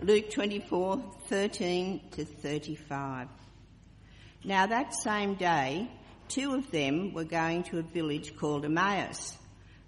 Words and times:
Luke 0.00 0.30
24 0.30 1.02
13 1.26 2.00
to 2.12 2.24
35. 2.24 3.26
Now, 4.44 4.66
that 4.66 4.94
same 4.94 5.34
day, 5.34 5.90
two 6.28 6.54
of 6.54 6.70
them 6.70 7.12
were 7.12 7.24
going 7.24 7.64
to 7.64 7.80
a 7.80 7.82
village 7.82 8.36
called 8.36 8.64
Emmaus, 8.64 9.36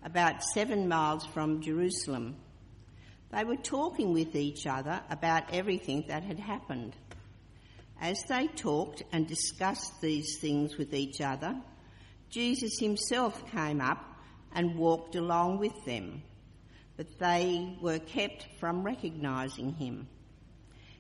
about 0.02 0.42
seven 0.42 0.88
miles 0.88 1.24
from 1.26 1.62
Jerusalem. 1.62 2.34
They 3.30 3.44
were 3.44 3.54
talking 3.54 4.12
with 4.12 4.34
each 4.34 4.66
other 4.66 5.00
about 5.08 5.54
everything 5.54 6.06
that 6.08 6.24
had 6.24 6.40
happened. 6.40 6.96
As 8.00 8.24
they 8.24 8.48
talked 8.48 9.04
and 9.12 9.28
discussed 9.28 10.00
these 10.00 10.38
things 10.40 10.76
with 10.76 10.92
each 10.92 11.20
other, 11.20 11.54
Jesus 12.30 12.80
himself 12.80 13.48
came 13.52 13.80
up 13.80 14.04
and 14.52 14.76
walked 14.76 15.14
along 15.14 15.58
with 15.58 15.84
them, 15.84 16.24
but 17.00 17.18
they 17.18 17.78
were 17.80 17.98
kept 17.98 18.46
from 18.58 18.82
recognizing 18.82 19.72
him. 19.72 20.06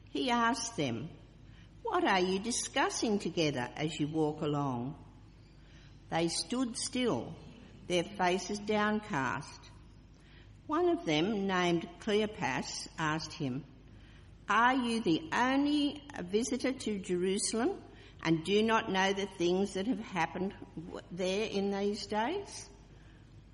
He 0.08 0.30
asked 0.30 0.78
them, 0.78 1.10
What 1.82 2.04
are 2.04 2.20
you 2.20 2.38
discussing 2.38 3.18
together 3.18 3.68
as 3.76 4.00
you 4.00 4.08
walk 4.08 4.40
along? 4.40 4.94
They 6.08 6.28
stood 6.28 6.78
still, 6.78 7.34
their 7.86 8.04
faces 8.04 8.58
downcast. 8.60 9.60
One 10.66 10.88
of 10.88 11.04
them, 11.04 11.46
named 11.46 11.86
Cleopas, 12.00 12.88
asked 12.98 13.34
him, 13.34 13.62
Are 14.48 14.74
you 14.74 15.02
the 15.02 15.22
only 15.34 16.02
visitor 16.30 16.72
to 16.72 16.98
Jerusalem 16.98 17.72
and 18.22 18.42
do 18.42 18.62
not 18.62 18.90
know 18.90 19.12
the 19.12 19.28
things 19.36 19.74
that 19.74 19.86
have 19.86 20.00
happened 20.00 20.54
there 21.12 21.44
in 21.44 21.70
these 21.70 22.06
days? 22.06 22.70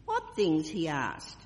What 0.04 0.36
things? 0.36 0.68
he 0.68 0.86
asked. 0.86 1.45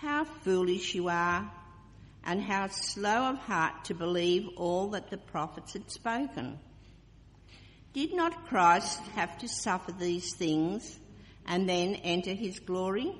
How 0.00 0.24
foolish 0.24 0.94
you 0.94 1.08
are, 1.08 1.50
and 2.22 2.42
how 2.42 2.68
slow 2.68 3.30
of 3.30 3.38
heart 3.38 3.84
to 3.84 3.94
believe 3.94 4.48
all 4.56 4.90
that 4.90 5.08
the 5.08 5.16
prophets 5.16 5.72
had 5.72 5.90
spoken. 5.90 6.58
Did 7.94 8.12
not 8.14 8.46
Christ 8.46 9.00
have 9.14 9.38
to 9.38 9.48
suffer 9.48 9.92
these 9.92 10.34
things 10.36 10.98
and 11.46 11.66
then 11.66 11.94
enter 11.94 12.34
his 12.34 12.58
glory? 12.58 13.10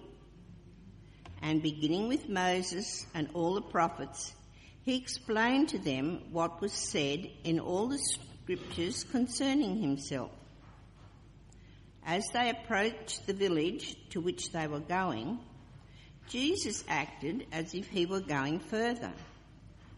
And 1.41 1.63
beginning 1.63 2.09
with 2.09 2.29
Moses 2.29 3.07
and 3.15 3.29
all 3.33 3.55
the 3.55 3.63
prophets, 3.63 4.35
he 4.83 4.97
explained 4.97 5.71
to 5.71 5.79
them 5.79 6.25
what 6.31 6.61
was 6.61 6.73
said 6.73 7.31
in 7.43 7.59
all 7.59 7.89
the 7.89 7.99
scriptures 7.99 9.03
concerning 9.05 9.81
himself. 9.81 10.31
As 12.05 12.25
they 12.35 12.51
approached 12.51 13.27
the 13.27 13.33
village 13.33 13.97
to 14.11 14.21
which 14.21 14.53
they 14.53 14.67
were 14.67 14.81
going, 14.81 15.39
Jesus 16.29 16.85
acted 16.89 17.47
as 17.53 17.75
if 17.75 17.89
he 17.89 18.07
were 18.07 18.21
going 18.21 18.59
further. 18.59 19.13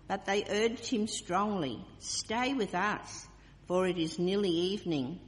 But 0.07 0.25
they 0.25 0.45
urged 0.49 0.87
him 0.87 1.07
strongly, 1.07 1.85
Stay 1.99 2.55
with 2.55 2.75
us 2.75 3.29
for 3.69 3.87
it 3.87 3.99
is 3.99 4.19
nearly 4.19 4.51
evening. 4.51 5.21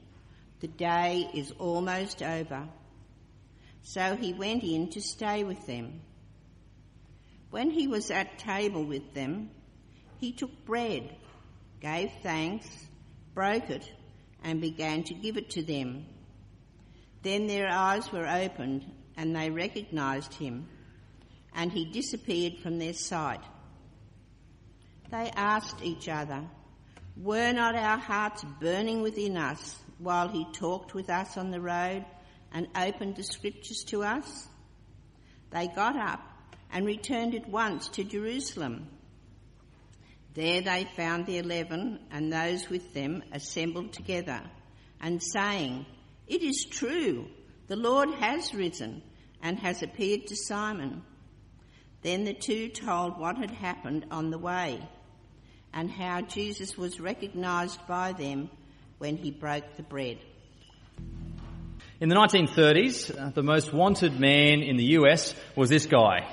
The 0.60 0.68
day 0.68 1.30
is 1.34 1.52
almost 1.58 2.22
over. 2.22 2.66
So 3.82 4.16
he 4.16 4.32
went 4.32 4.64
in 4.64 4.88
to 4.90 5.00
stay 5.02 5.44
with 5.44 5.66
them. 5.66 6.00
When 7.50 7.70
he 7.70 7.86
was 7.86 8.10
at 8.10 8.38
table 8.38 8.84
with 8.84 9.12
them, 9.12 9.50
he 10.18 10.32
took 10.32 10.64
bread, 10.64 11.14
gave 11.80 12.10
thanks, 12.22 12.66
broke 13.34 13.68
it, 13.68 13.90
and 14.42 14.60
began 14.60 15.04
to 15.04 15.14
give 15.14 15.36
it 15.36 15.50
to 15.50 15.62
them. 15.62 16.06
Then 17.22 17.46
their 17.46 17.68
eyes 17.68 18.10
were 18.10 18.26
opened 18.26 18.90
and 19.16 19.36
they 19.36 19.50
recognized 19.50 20.32
him, 20.32 20.66
and 21.54 21.72
he 21.72 21.84
disappeared 21.84 22.58
from 22.62 22.78
their 22.78 22.92
sight. 22.92 23.42
They 25.10 25.30
asked 25.34 25.82
each 25.82 26.08
other, 26.08 26.44
were 27.16 27.52
not 27.52 27.74
our 27.74 27.98
hearts 27.98 28.44
burning 28.60 29.02
within 29.02 29.36
us 29.36 29.76
while 29.98 30.28
he 30.28 30.46
talked 30.52 30.94
with 30.94 31.10
us 31.10 31.36
on 31.36 31.50
the 31.50 31.60
road 31.60 32.04
and 32.52 32.68
opened 32.76 33.16
the 33.16 33.22
scriptures 33.22 33.84
to 33.88 34.02
us? 34.02 34.48
They 35.50 35.66
got 35.68 35.96
up 35.96 36.20
and 36.72 36.86
returned 36.86 37.34
at 37.34 37.48
once 37.48 37.88
to 37.90 38.04
Jerusalem. 38.04 38.88
There 40.34 40.62
they 40.62 40.86
found 40.96 41.26
the 41.26 41.38
eleven 41.38 41.98
and 42.10 42.32
those 42.32 42.68
with 42.70 42.94
them 42.94 43.22
assembled 43.32 43.92
together 43.92 44.40
and 45.00 45.20
saying, 45.22 45.86
It 46.28 46.42
is 46.42 46.66
true, 46.70 47.26
the 47.66 47.76
Lord 47.76 48.10
has 48.14 48.54
risen 48.54 49.02
and 49.42 49.58
has 49.58 49.82
appeared 49.82 50.28
to 50.28 50.36
Simon. 50.36 51.02
Then 52.02 52.24
the 52.24 52.32
two 52.32 52.68
told 52.68 53.18
what 53.18 53.36
had 53.36 53.50
happened 53.50 54.06
on 54.10 54.30
the 54.30 54.38
way 54.38 54.80
and 55.72 55.90
how 55.90 56.22
Jesus 56.22 56.76
was 56.76 56.98
recognized 56.98 57.86
by 57.86 58.12
them 58.12 58.50
when 58.98 59.16
he 59.16 59.30
broke 59.30 59.76
the 59.76 59.82
bread. 59.82 60.18
In 62.00 62.08
the 62.08 62.14
1930s, 62.14 63.14
uh, 63.14 63.30
the 63.30 63.42
most 63.42 63.74
wanted 63.74 64.18
man 64.18 64.62
in 64.62 64.78
the 64.78 64.96
US 64.98 65.34
was 65.54 65.68
this 65.68 65.84
guy, 65.84 66.26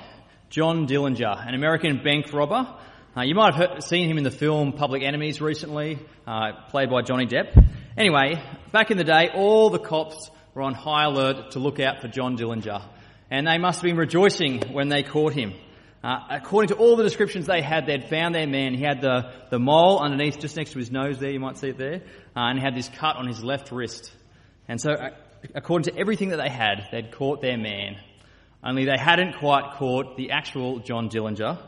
John 0.48 0.86
Dillinger, 0.86 1.46
an 1.46 1.54
American 1.54 2.02
bank 2.02 2.32
robber. 2.32 2.66
Uh, 3.14 3.22
you 3.22 3.34
might 3.34 3.54
have 3.54 3.70
heard, 3.70 3.82
seen 3.82 4.08
him 4.08 4.16
in 4.16 4.24
the 4.24 4.30
film 4.30 4.72
Public 4.72 5.02
Enemies 5.02 5.42
recently, 5.42 5.98
uh, 6.26 6.52
played 6.70 6.88
by 6.88 7.02
Johnny 7.02 7.26
Depp. 7.26 7.62
Anyway, 7.98 8.42
back 8.72 8.90
in 8.90 8.96
the 8.96 9.04
day, 9.04 9.28
all 9.34 9.68
the 9.68 9.78
cops 9.78 10.30
were 10.54 10.62
on 10.62 10.72
high 10.72 11.04
alert 11.04 11.50
to 11.50 11.58
look 11.58 11.80
out 11.80 12.00
for 12.00 12.08
John 12.08 12.38
Dillinger. 12.38 12.82
And 13.30 13.46
they 13.46 13.58
must 13.58 13.80
have 13.80 13.84
been 13.84 13.96
rejoicing 13.96 14.72
when 14.72 14.88
they 14.88 15.02
caught 15.02 15.32
him. 15.32 15.52
Uh, 16.02 16.20
according 16.30 16.68
to 16.68 16.76
all 16.76 16.96
the 16.96 17.02
descriptions 17.02 17.46
they 17.46 17.60
had, 17.60 17.86
they'd 17.86 18.08
found 18.08 18.34
their 18.34 18.46
man. 18.46 18.72
He 18.72 18.84
had 18.84 19.00
the, 19.00 19.32
the 19.50 19.58
mole 19.58 19.98
underneath, 19.98 20.38
just 20.38 20.56
next 20.56 20.72
to 20.72 20.78
his 20.78 20.90
nose 20.92 21.18
there, 21.18 21.30
you 21.30 21.40
might 21.40 21.58
see 21.58 21.70
it 21.70 21.78
there, 21.78 22.02
uh, 22.36 22.40
and 22.40 22.58
he 22.58 22.64
had 22.64 22.76
this 22.76 22.88
cut 22.88 23.16
on 23.16 23.26
his 23.26 23.42
left 23.42 23.72
wrist. 23.72 24.12
And 24.68 24.80
so, 24.80 24.92
uh, 24.92 25.10
according 25.54 25.92
to 25.92 26.00
everything 26.00 26.28
that 26.28 26.36
they 26.36 26.48
had, 26.48 26.88
they'd 26.92 27.10
caught 27.10 27.42
their 27.42 27.58
man. 27.58 27.96
Only 28.62 28.84
they 28.84 28.96
hadn't 28.96 29.38
quite 29.38 29.74
caught 29.74 30.16
the 30.16 30.30
actual 30.30 30.78
John 30.78 31.08
Dillinger. 31.08 31.58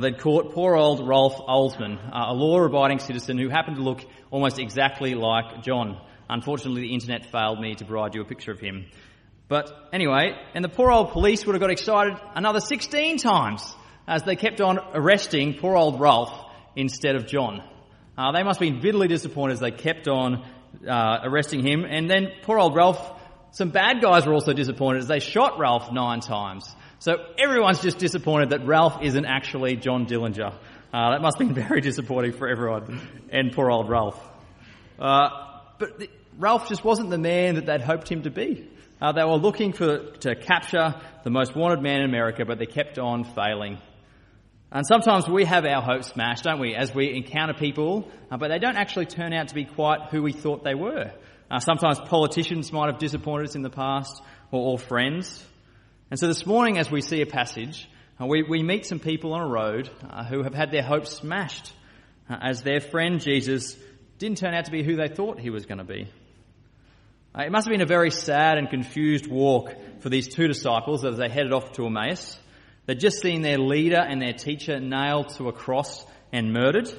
They'd 0.00 0.18
caught 0.18 0.52
poor 0.52 0.76
old 0.76 1.06
Ralph 1.06 1.40
Alsman, 1.48 1.98
uh, 1.98 2.32
a 2.32 2.34
law-abiding 2.34 2.98
citizen 2.98 3.38
who 3.38 3.48
happened 3.48 3.76
to 3.76 3.82
look 3.82 4.04
almost 4.30 4.58
exactly 4.58 5.14
like 5.14 5.62
John. 5.62 5.98
Unfortunately, 6.28 6.82
the 6.82 6.92
internet 6.94 7.30
failed 7.32 7.58
me 7.58 7.74
to 7.76 7.84
provide 7.86 8.14
you 8.14 8.20
a 8.20 8.24
picture 8.24 8.52
of 8.52 8.60
him. 8.60 8.86
But 9.48 9.88
anyway, 9.92 10.36
and 10.54 10.62
the 10.62 10.68
poor 10.68 10.90
old 10.90 11.12
police 11.12 11.46
would 11.46 11.54
have 11.54 11.60
got 11.60 11.70
excited 11.70 12.18
another 12.34 12.60
16 12.60 13.16
times 13.16 13.74
as 14.06 14.22
they 14.22 14.36
kept 14.36 14.60
on 14.60 14.78
arresting 14.92 15.54
poor 15.54 15.74
old 15.74 16.00
Ralph 16.00 16.32
instead 16.76 17.16
of 17.16 17.26
John. 17.26 17.62
Uh, 18.16 18.32
they 18.32 18.42
must 18.42 18.60
have 18.60 18.68
been 18.68 18.80
bitterly 18.80 19.08
disappointed 19.08 19.54
as 19.54 19.60
they 19.60 19.70
kept 19.70 20.06
on 20.06 20.44
uh, 20.86 21.18
arresting 21.22 21.66
him. 21.66 21.84
And 21.84 22.10
then 22.10 22.28
poor 22.42 22.58
old 22.58 22.74
Ralph, 22.74 23.00
some 23.52 23.70
bad 23.70 24.02
guys 24.02 24.26
were 24.26 24.34
also 24.34 24.52
disappointed 24.52 25.00
as 25.00 25.08
they 25.08 25.20
shot 25.20 25.58
Ralph 25.58 25.92
nine 25.92 26.20
times. 26.20 26.74
So 26.98 27.16
everyone's 27.38 27.80
just 27.80 27.98
disappointed 27.98 28.50
that 28.50 28.66
Ralph 28.66 29.02
isn't 29.02 29.24
actually 29.24 29.76
John 29.76 30.06
Dillinger. 30.06 30.52
Uh, 30.92 31.10
that 31.12 31.22
must 31.22 31.38
have 31.38 31.54
been 31.54 31.64
very 31.68 31.80
disappointing 31.80 32.32
for 32.32 32.48
everyone 32.48 33.00
and 33.30 33.52
poor 33.52 33.70
old 33.70 33.88
Ralph. 33.88 34.20
Uh, 34.98 35.28
but 35.78 35.98
the, 35.98 36.10
Ralph 36.38 36.68
just 36.68 36.84
wasn't 36.84 37.10
the 37.10 37.18
man 37.18 37.54
that 37.54 37.66
they'd 37.66 37.80
hoped 37.80 38.10
him 38.10 38.22
to 38.22 38.30
be. 38.30 38.68
Uh, 39.00 39.12
they 39.12 39.22
were 39.22 39.36
looking 39.36 39.72
for, 39.72 40.10
to 40.18 40.34
capture 40.34 40.94
the 41.22 41.30
most 41.30 41.54
wanted 41.54 41.80
man 41.80 42.00
in 42.00 42.04
America, 42.04 42.44
but 42.44 42.58
they 42.58 42.66
kept 42.66 42.98
on 42.98 43.24
failing. 43.24 43.78
And 44.72 44.84
sometimes 44.86 45.28
we 45.28 45.44
have 45.44 45.64
our 45.64 45.80
hopes 45.80 46.08
smashed, 46.08 46.44
don't 46.44 46.60
we, 46.60 46.74
as 46.74 46.94
we 46.94 47.14
encounter 47.16 47.54
people, 47.54 48.10
uh, 48.30 48.36
but 48.36 48.48
they 48.48 48.58
don't 48.58 48.76
actually 48.76 49.06
turn 49.06 49.32
out 49.32 49.48
to 49.48 49.54
be 49.54 49.64
quite 49.64 50.10
who 50.10 50.22
we 50.22 50.32
thought 50.32 50.64
they 50.64 50.74
were. 50.74 51.12
Uh, 51.50 51.58
sometimes 51.60 51.98
politicians 52.00 52.72
might 52.72 52.90
have 52.90 52.98
disappointed 52.98 53.48
us 53.48 53.54
in 53.54 53.62
the 53.62 53.70
past, 53.70 54.20
or, 54.50 54.72
or 54.72 54.78
friends. 54.78 55.44
And 56.10 56.18
so 56.18 56.26
this 56.26 56.44
morning, 56.44 56.76
as 56.76 56.90
we 56.90 57.00
see 57.00 57.22
a 57.22 57.26
passage, 57.26 57.88
uh, 58.20 58.26
we, 58.26 58.42
we 58.42 58.62
meet 58.62 58.84
some 58.84 58.98
people 58.98 59.32
on 59.32 59.42
a 59.42 59.48
road 59.48 59.88
uh, 60.10 60.24
who 60.24 60.42
have 60.42 60.54
had 60.54 60.70
their 60.70 60.82
hopes 60.82 61.10
smashed 61.10 61.72
uh, 62.28 62.36
as 62.42 62.62
their 62.62 62.80
friend 62.80 63.20
Jesus 63.20 63.76
didn't 64.18 64.38
turn 64.38 64.54
out 64.54 64.64
to 64.64 64.70
be 64.70 64.82
who 64.82 64.96
they 64.96 65.08
thought 65.08 65.38
he 65.38 65.50
was 65.50 65.66
going 65.66 65.78
to 65.78 65.84
be. 65.84 66.08
Uh, 67.38 67.44
it 67.44 67.52
must 67.52 67.66
have 67.66 67.72
been 67.72 67.82
a 67.82 67.86
very 67.86 68.10
sad 68.10 68.58
and 68.58 68.68
confused 68.68 69.28
walk 69.28 69.72
for 70.00 70.08
these 70.08 70.26
two 70.26 70.48
disciples 70.48 71.04
as 71.04 71.18
they 71.18 71.28
headed 71.28 71.52
off 71.52 71.70
to 71.72 71.86
Emmaus. 71.86 72.36
They'd 72.86 72.98
just 72.98 73.20
seen 73.20 73.42
their 73.42 73.58
leader 73.58 74.00
and 74.00 74.20
their 74.20 74.32
teacher 74.32 74.80
nailed 74.80 75.28
to 75.36 75.48
a 75.48 75.52
cross 75.52 76.04
and 76.32 76.52
murdered. 76.52 76.90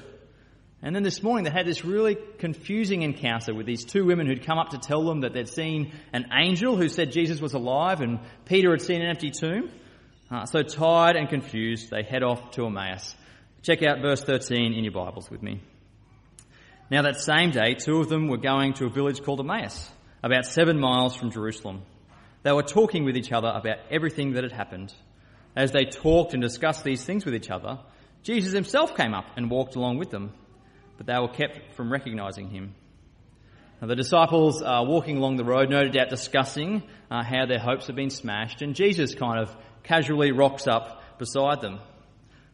And 0.81 0.95
then 0.95 1.03
this 1.03 1.21
morning 1.21 1.43
they 1.43 1.51
had 1.51 1.65
this 1.65 1.83
really 1.83 2.15
confusing 2.37 3.01
encounter 3.01 3.53
with 3.53 3.65
these 3.65 3.83
two 3.83 4.05
women 4.05 4.27
who'd 4.27 4.45
come 4.45 4.57
up 4.57 4.69
to 4.69 4.77
tell 4.77 5.03
them 5.03 5.21
that 5.21 5.33
they'd 5.33 5.49
seen 5.49 5.91
an 6.13 6.27
angel 6.31 6.77
who 6.77 6.87
said 6.87 7.11
Jesus 7.11 7.41
was 7.41 7.53
alive 7.53 7.99
and 7.99 8.19
Peter 8.45 8.71
had 8.71 8.81
seen 8.81 9.01
an 9.01 9.09
empty 9.09 9.31
tomb. 9.31 9.69
Uh, 10.31 10.45
so 10.45 10.61
tired 10.61 11.17
and 11.17 11.27
confused, 11.27 11.89
they 11.89 12.03
head 12.03 12.23
off 12.23 12.51
to 12.51 12.65
Emmaus. 12.65 13.13
Check 13.61 13.83
out 13.83 14.01
verse 14.01 14.23
13 14.23 14.73
in 14.73 14.85
your 14.85 14.93
Bibles 14.93 15.29
with 15.29 15.43
me. 15.43 15.61
Now 16.89 17.01
that 17.01 17.19
same 17.19 17.51
day, 17.51 17.73
two 17.73 17.97
of 17.97 18.07
them 18.07 18.29
were 18.29 18.37
going 18.37 18.73
to 18.75 18.85
a 18.85 18.89
village 18.89 19.21
called 19.21 19.41
Emmaus, 19.41 19.91
about 20.23 20.45
seven 20.45 20.79
miles 20.79 21.15
from 21.15 21.31
Jerusalem. 21.31 21.81
They 22.43 22.51
were 22.51 22.63
talking 22.63 23.05
with 23.05 23.17
each 23.17 23.31
other 23.31 23.49
about 23.49 23.77
everything 23.91 24.33
that 24.33 24.43
had 24.43 24.51
happened. 24.51 24.93
As 25.55 25.71
they 25.71 25.85
talked 25.85 26.33
and 26.33 26.41
discussed 26.41 26.83
these 26.83 27.03
things 27.03 27.25
with 27.25 27.35
each 27.35 27.49
other, 27.49 27.79
Jesus 28.23 28.53
himself 28.53 28.95
came 28.95 29.13
up 29.13 29.25
and 29.35 29.49
walked 29.49 29.75
along 29.75 29.97
with 29.97 30.09
them, 30.09 30.31
but 30.97 31.05
they 31.05 31.17
were 31.17 31.29
kept 31.29 31.73
from 31.75 31.91
recognizing 31.91 32.49
him. 32.49 32.75
Now, 33.81 33.87
the 33.87 33.95
disciples 33.95 34.61
are 34.61 34.85
walking 34.85 35.17
along 35.17 35.37
the 35.37 35.45
road, 35.45 35.69
no 35.69 35.87
doubt 35.87 36.09
discussing 36.09 36.83
uh, 37.09 37.23
how 37.23 37.45
their 37.45 37.59
hopes 37.59 37.87
have 37.87 37.95
been 37.95 38.09
smashed, 38.09 38.61
and 38.61 38.75
Jesus 38.75 39.15
kind 39.15 39.39
of 39.39 39.55
casually 39.83 40.33
rocks 40.33 40.67
up 40.67 41.01
beside 41.17 41.61
them. 41.61 41.79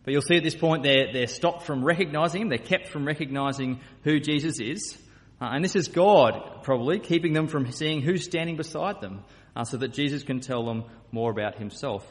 But 0.03 0.11
you'll 0.13 0.21
see 0.21 0.37
at 0.37 0.43
this 0.43 0.55
point 0.55 0.83
they're, 0.83 1.11
they're 1.11 1.27
stopped 1.27 1.63
from 1.63 1.83
recognizing 1.83 2.43
him, 2.43 2.49
they're 2.49 2.59
kept 2.59 2.87
from 2.87 3.05
recognizing 3.05 3.79
who 4.03 4.19
Jesus 4.19 4.59
is. 4.59 4.97
Uh, 5.41 5.49
and 5.51 5.63
this 5.63 5.75
is 5.75 5.89
God, 5.89 6.63
probably, 6.63 6.99
keeping 6.99 7.33
them 7.33 7.47
from 7.47 7.71
seeing 7.71 8.01
who's 8.01 8.23
standing 8.23 8.55
beside 8.55 9.01
them, 9.01 9.23
uh, 9.55 9.63
so 9.63 9.77
that 9.77 9.93
Jesus 9.93 10.23
can 10.23 10.39
tell 10.39 10.65
them 10.65 10.85
more 11.11 11.31
about 11.31 11.57
himself. 11.57 12.05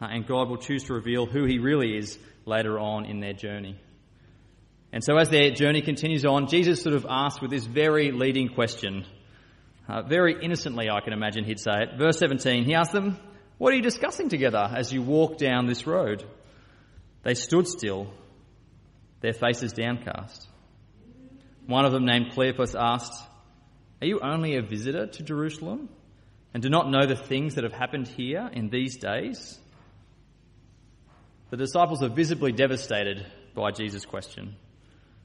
Uh, 0.00 0.06
and 0.10 0.26
God 0.26 0.48
will 0.48 0.58
choose 0.58 0.84
to 0.84 0.94
reveal 0.94 1.26
who 1.26 1.44
he 1.44 1.58
really 1.58 1.96
is 1.96 2.18
later 2.46 2.78
on 2.78 3.06
in 3.06 3.20
their 3.20 3.32
journey. 3.32 3.78
And 4.92 5.02
so 5.02 5.16
as 5.16 5.28
their 5.28 5.50
journey 5.50 5.82
continues 5.82 6.24
on, 6.24 6.48
Jesus 6.48 6.82
sort 6.82 6.94
of 6.94 7.06
asks 7.08 7.40
with 7.40 7.50
this 7.50 7.64
very 7.64 8.12
leading 8.12 8.48
question. 8.48 9.04
Uh, 9.88 10.02
very 10.02 10.36
innocently, 10.40 10.88
I 10.88 11.00
can 11.00 11.12
imagine 11.12 11.44
he'd 11.44 11.60
say 11.60 11.82
it. 11.82 11.98
Verse 11.98 12.18
17, 12.18 12.64
he 12.64 12.74
asked 12.74 12.92
them, 12.92 13.18
What 13.58 13.72
are 13.72 13.76
you 13.76 13.82
discussing 13.82 14.28
together 14.28 14.70
as 14.76 14.92
you 14.92 15.02
walk 15.02 15.36
down 15.36 15.66
this 15.66 15.86
road? 15.86 16.24
They 17.22 17.34
stood 17.34 17.66
still, 17.66 18.12
their 19.20 19.32
faces 19.32 19.72
downcast. 19.72 20.48
One 21.66 21.84
of 21.84 21.92
them, 21.92 22.04
named 22.04 22.32
Cleopas, 22.32 22.74
asked, 22.78 23.22
Are 24.02 24.06
you 24.06 24.20
only 24.20 24.56
a 24.56 24.62
visitor 24.62 25.06
to 25.06 25.22
Jerusalem 25.22 25.88
and 26.52 26.62
do 26.62 26.68
not 26.68 26.90
know 26.90 27.06
the 27.06 27.16
things 27.16 27.54
that 27.54 27.64
have 27.64 27.72
happened 27.72 28.06
here 28.06 28.48
in 28.52 28.68
these 28.68 28.96
days? 28.96 29.58
The 31.50 31.56
disciples 31.56 32.02
are 32.02 32.08
visibly 32.08 32.52
devastated 32.52 33.24
by 33.54 33.70
Jesus' 33.70 34.04
question. 34.04 34.56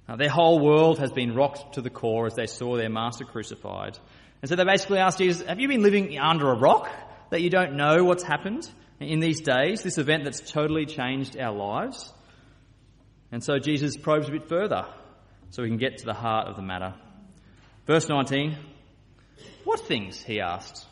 Now, 0.08 0.16
their 0.16 0.30
whole 0.30 0.60
world 0.60 1.00
has 1.00 1.12
been 1.12 1.36
rocked 1.36 1.76
to 1.76 1.82
the 1.82 1.90
core 1.90 2.26
as 2.26 2.36
they 2.36 2.48
saw 2.48 2.78
their 2.78 2.90
master 2.90 3.26
crucified. 3.26 3.98
And 4.42 4.50
so 4.50 4.56
they 4.56 4.64
basically 4.64 5.00
asked 5.00 5.18
Jesus, 5.18 5.46
Have 5.46 5.60
you 5.60 5.68
been 5.68 5.84
living 5.84 6.18
under 6.18 6.52
a 6.52 6.58
rock 6.58 6.90
that 7.32 7.42
you 7.42 7.50
don't 7.50 7.76
know 7.76 8.04
what's 8.04 8.24
happened 8.24 8.70
in 9.00 9.20
these 9.20 9.42
days, 9.42 9.84
this 9.84 9.98
event 9.98 10.24
that's 10.24 10.52
totally 10.52 10.86
changed 10.86 11.38
our 11.38 11.56
lives? 11.56 12.12
And 13.32 13.44
so 13.44 13.60
Jesus 13.60 13.98
probes 13.98 14.30
a 14.30 14.32
bit 14.32 14.48
further 14.48 14.86
so 15.52 15.64
we 15.64 15.70
can 15.70 15.78
get 15.78 16.00
to 16.00 16.06
the 16.06 16.14
heart 16.14 16.48
of 16.48 16.56
the 16.56 16.62
matter. 16.62 16.94
Verse 17.86 18.08
19 18.08 18.58
What 19.64 19.80
things? 19.82 20.22
he 20.22 20.40
asked. 20.40 20.86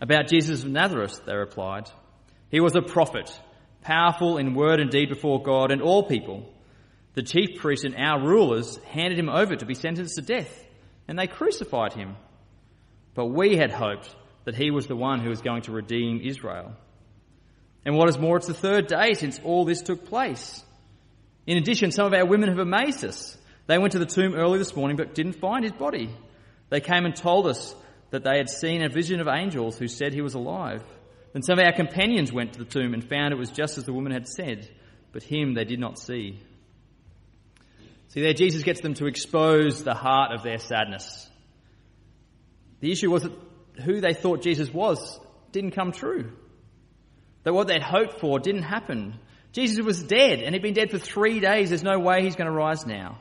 About 0.00 0.28
Jesus 0.28 0.62
of 0.62 0.70
Nazareth, 0.70 1.20
they 1.26 1.34
replied. 1.34 1.90
He 2.50 2.60
was 2.60 2.74
a 2.74 2.82
prophet 2.82 3.30
powerful 3.82 4.38
in 4.38 4.54
word 4.54 4.80
and 4.80 4.90
deed 4.90 5.08
before 5.08 5.42
God 5.42 5.70
and 5.70 5.82
all 5.82 6.02
people. 6.02 6.52
The 7.14 7.22
chief 7.22 7.58
priests 7.58 7.84
and 7.84 7.96
our 7.96 8.20
rulers 8.22 8.78
handed 8.88 9.18
him 9.18 9.28
over 9.28 9.56
to 9.56 9.66
be 9.66 9.74
sentenced 9.74 10.16
to 10.16 10.22
death, 10.22 10.64
and 11.08 11.18
they 11.18 11.26
crucified 11.26 11.92
him. 11.92 12.16
But 13.14 13.26
we 13.26 13.56
had 13.56 13.72
hoped 13.72 14.14
that 14.44 14.54
he 14.54 14.70
was 14.70 14.86
the 14.86 14.96
one 14.96 15.20
who 15.20 15.30
was 15.30 15.42
going 15.42 15.62
to 15.62 15.72
redeem 15.72 16.20
Israel. 16.22 16.72
And 17.84 17.96
what 17.96 18.08
is 18.08 18.18
more, 18.18 18.36
it's 18.36 18.46
the 18.46 18.54
third 18.54 18.86
day 18.86 19.14
since 19.14 19.40
all 19.42 19.64
this 19.64 19.82
took 19.82 20.06
place. 20.06 20.62
In 21.46 21.56
addition, 21.56 21.90
some 21.90 22.06
of 22.06 22.14
our 22.14 22.26
women 22.26 22.48
have 22.48 22.58
amazed 22.58 23.04
us. 23.04 23.36
They 23.66 23.78
went 23.78 23.92
to 23.92 23.98
the 23.98 24.06
tomb 24.06 24.34
early 24.34 24.58
this 24.58 24.74
morning 24.74 24.96
but 24.96 25.14
didn't 25.14 25.40
find 25.40 25.64
his 25.64 25.72
body. 25.72 26.14
They 26.70 26.80
came 26.80 27.04
and 27.04 27.14
told 27.14 27.46
us 27.46 27.74
that 28.10 28.24
they 28.24 28.36
had 28.36 28.48
seen 28.48 28.82
a 28.82 28.88
vision 28.88 29.20
of 29.20 29.28
angels 29.28 29.78
who 29.78 29.88
said 29.88 30.12
he 30.12 30.22
was 30.22 30.34
alive. 30.34 30.82
Then 31.32 31.42
some 31.42 31.58
of 31.58 31.64
our 31.64 31.72
companions 31.72 32.32
went 32.32 32.54
to 32.54 32.58
the 32.58 32.64
tomb 32.64 32.94
and 32.94 33.08
found 33.08 33.32
it 33.32 33.38
was 33.38 33.50
just 33.50 33.78
as 33.78 33.84
the 33.84 33.92
woman 33.92 34.12
had 34.12 34.26
said, 34.26 34.68
but 35.12 35.22
him 35.22 35.54
they 35.54 35.64
did 35.64 35.78
not 35.78 35.98
see. 35.98 36.40
See, 38.08 38.22
there 38.22 38.32
Jesus 38.32 38.64
gets 38.64 38.80
them 38.80 38.94
to 38.94 39.06
expose 39.06 39.84
the 39.84 39.94
heart 39.94 40.32
of 40.32 40.42
their 40.42 40.58
sadness. 40.58 41.28
The 42.80 42.90
issue 42.90 43.10
was 43.10 43.22
that 43.22 43.32
who 43.84 44.00
they 44.00 44.14
thought 44.14 44.42
Jesus 44.42 44.72
was 44.72 45.20
didn't 45.52 45.72
come 45.72 45.92
true. 45.92 46.32
That 47.44 47.52
what 47.52 47.68
they'd 47.68 47.82
hoped 47.82 48.20
for 48.20 48.38
didn't 48.38 48.62
happen. 48.62 49.18
Jesus 49.52 49.84
was 49.84 50.02
dead, 50.02 50.40
and 50.40 50.54
he'd 50.54 50.62
been 50.62 50.74
dead 50.74 50.90
for 50.90 50.98
three 50.98 51.40
days. 51.40 51.70
There's 51.70 51.82
no 51.82 51.98
way 51.98 52.22
he's 52.22 52.36
going 52.36 52.50
to 52.50 52.56
rise 52.56 52.84
now. 52.86 53.18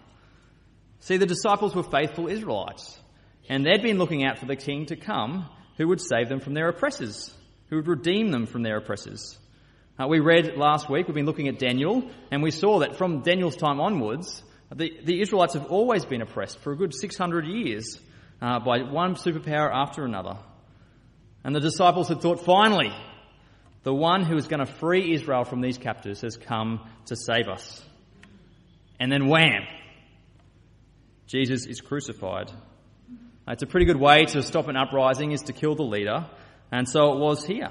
See, 1.00 1.18
the 1.18 1.26
disciples 1.26 1.76
were 1.76 1.84
faithful 1.84 2.28
Israelites, 2.28 3.00
and 3.48 3.66
they'd 3.66 3.82
been 3.82 3.98
looking 3.98 4.26
out 4.26 4.38
for 4.38 4.46
the 4.46 4.56
king 4.56 4.88
to 4.88 4.96
come 4.96 5.50
who 5.78 5.88
would 5.88 6.02
save 6.02 6.30
them 6.30 6.40
from 6.40 6.54
their 6.54 6.70
oppressors 6.70 7.34
who 7.70 7.78
would 7.78 7.88
redeem 7.88 8.32
them 8.32 8.46
from 8.46 8.64
their 8.64 8.78
oppressors. 8.78 9.38
Uh, 10.00 10.08
we 10.08 10.20
read 10.20 10.58
last 10.58 10.90
week, 10.90 11.08
we've 11.08 11.16
been 11.16 11.26
looking 11.26 11.48
at 11.48 11.60
Daniel, 11.60 12.10
and 12.32 12.42
we 12.42 12.52
saw 12.52 12.80
that 12.80 12.96
from 12.96 13.22
Daniel's 13.22 13.56
time 13.56 13.80
onwards, 13.80 14.44
the, 14.74 14.92
the 15.04 15.22
Israelites 15.22 15.54
have 15.54 15.68
always 15.68 16.06
been 16.06 16.22
oppressed 16.22 16.60
for 16.60 16.74
a 16.74 16.76
good 16.76 16.94
600 16.94 17.46
years 17.46 18.00
uh, 18.42 18.60
by 18.60 18.82
one 18.84 19.16
superpower 19.16 19.70
after 19.72 20.06
another. 20.06 20.38
And 21.44 21.56
the 21.56 21.60
disciples 21.60 22.10
had 22.10 22.22
thought, 22.22 22.46
finally, 22.46 22.92
the 23.84 23.94
one 23.94 24.24
who 24.24 24.36
is 24.36 24.48
going 24.48 24.66
to 24.66 24.72
free 24.72 25.14
Israel 25.14 25.44
from 25.44 25.62
these 25.62 25.78
captors 25.78 26.22
has 26.22 26.38
come 26.38 26.88
to 27.06 27.16
save 27.16 27.48
us. 27.48 27.84
And 29.00 29.12
then 29.12 29.28
wham! 29.28 29.64
Jesus 31.30 31.68
is 31.68 31.80
crucified. 31.80 32.50
Uh, 33.48 33.52
it's 33.52 33.62
a 33.62 33.68
pretty 33.68 33.86
good 33.86 34.00
way 34.00 34.26
to 34.26 34.42
stop 34.42 34.68
an 34.68 34.76
uprising 34.76 35.32
is 35.32 35.44
to 35.44 35.54
kill 35.54 35.76
the 35.76 35.84
leader. 35.84 36.26
And 36.72 36.90
so 36.90 37.14
it 37.14 37.20
was 37.20 37.46
here. 37.46 37.70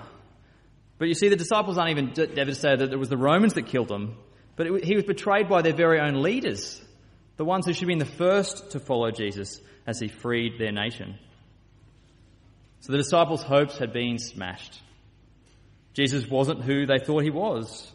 But 0.98 1.08
you 1.08 1.14
see, 1.14 1.28
the 1.28 1.36
disciples 1.36 1.76
aren't 1.76 1.90
even 1.90 2.12
devastated 2.12 2.78
that 2.78 2.92
it 2.92 2.98
was 2.98 3.08
the 3.08 3.16
Romans 3.16 3.54
that 3.54 3.66
killed 3.66 3.90
him, 3.90 4.16
but 4.54 4.68
it, 4.68 4.84
he 4.84 4.94
was 4.94 5.04
betrayed 5.04 5.48
by 5.48 5.62
their 5.62 5.74
very 5.74 5.98
own 6.00 6.22
leaders, 6.22 6.80
the 7.36 7.44
ones 7.44 7.66
who 7.66 7.72
should 7.72 7.82
have 7.82 7.88
been 7.88 7.98
the 7.98 8.04
first 8.04 8.70
to 8.72 8.80
follow 8.80 9.10
Jesus 9.10 9.60
as 9.86 9.98
he 9.98 10.06
freed 10.06 10.58
their 10.58 10.72
nation. 10.72 11.18
So 12.80 12.92
the 12.92 12.98
disciples' 12.98 13.42
hopes 13.42 13.78
had 13.78 13.92
been 13.92 14.18
smashed. 14.18 14.80
Jesus 15.94 16.28
wasn't 16.28 16.62
who 16.62 16.86
they 16.86 16.98
thought 16.98 17.24
he 17.24 17.30
was. 17.30 17.92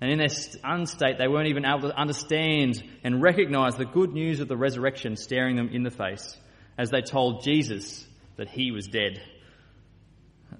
And 0.00 0.10
in 0.10 0.18
their 0.18 0.28
unstate, 0.62 1.18
they 1.18 1.28
weren't 1.28 1.48
even 1.48 1.64
able 1.64 1.88
to 1.88 1.98
understand 1.98 2.82
and 3.02 3.22
recognize 3.22 3.76
the 3.76 3.86
good 3.86 4.12
news 4.12 4.40
of 4.40 4.48
the 4.48 4.56
resurrection 4.56 5.16
staring 5.16 5.56
them 5.56 5.70
in 5.72 5.82
the 5.82 5.90
face 5.90 6.36
as 6.76 6.90
they 6.90 7.00
told 7.00 7.42
Jesus 7.42 8.06
that 8.36 8.48
he 8.48 8.70
was 8.70 8.86
dead. 8.88 9.22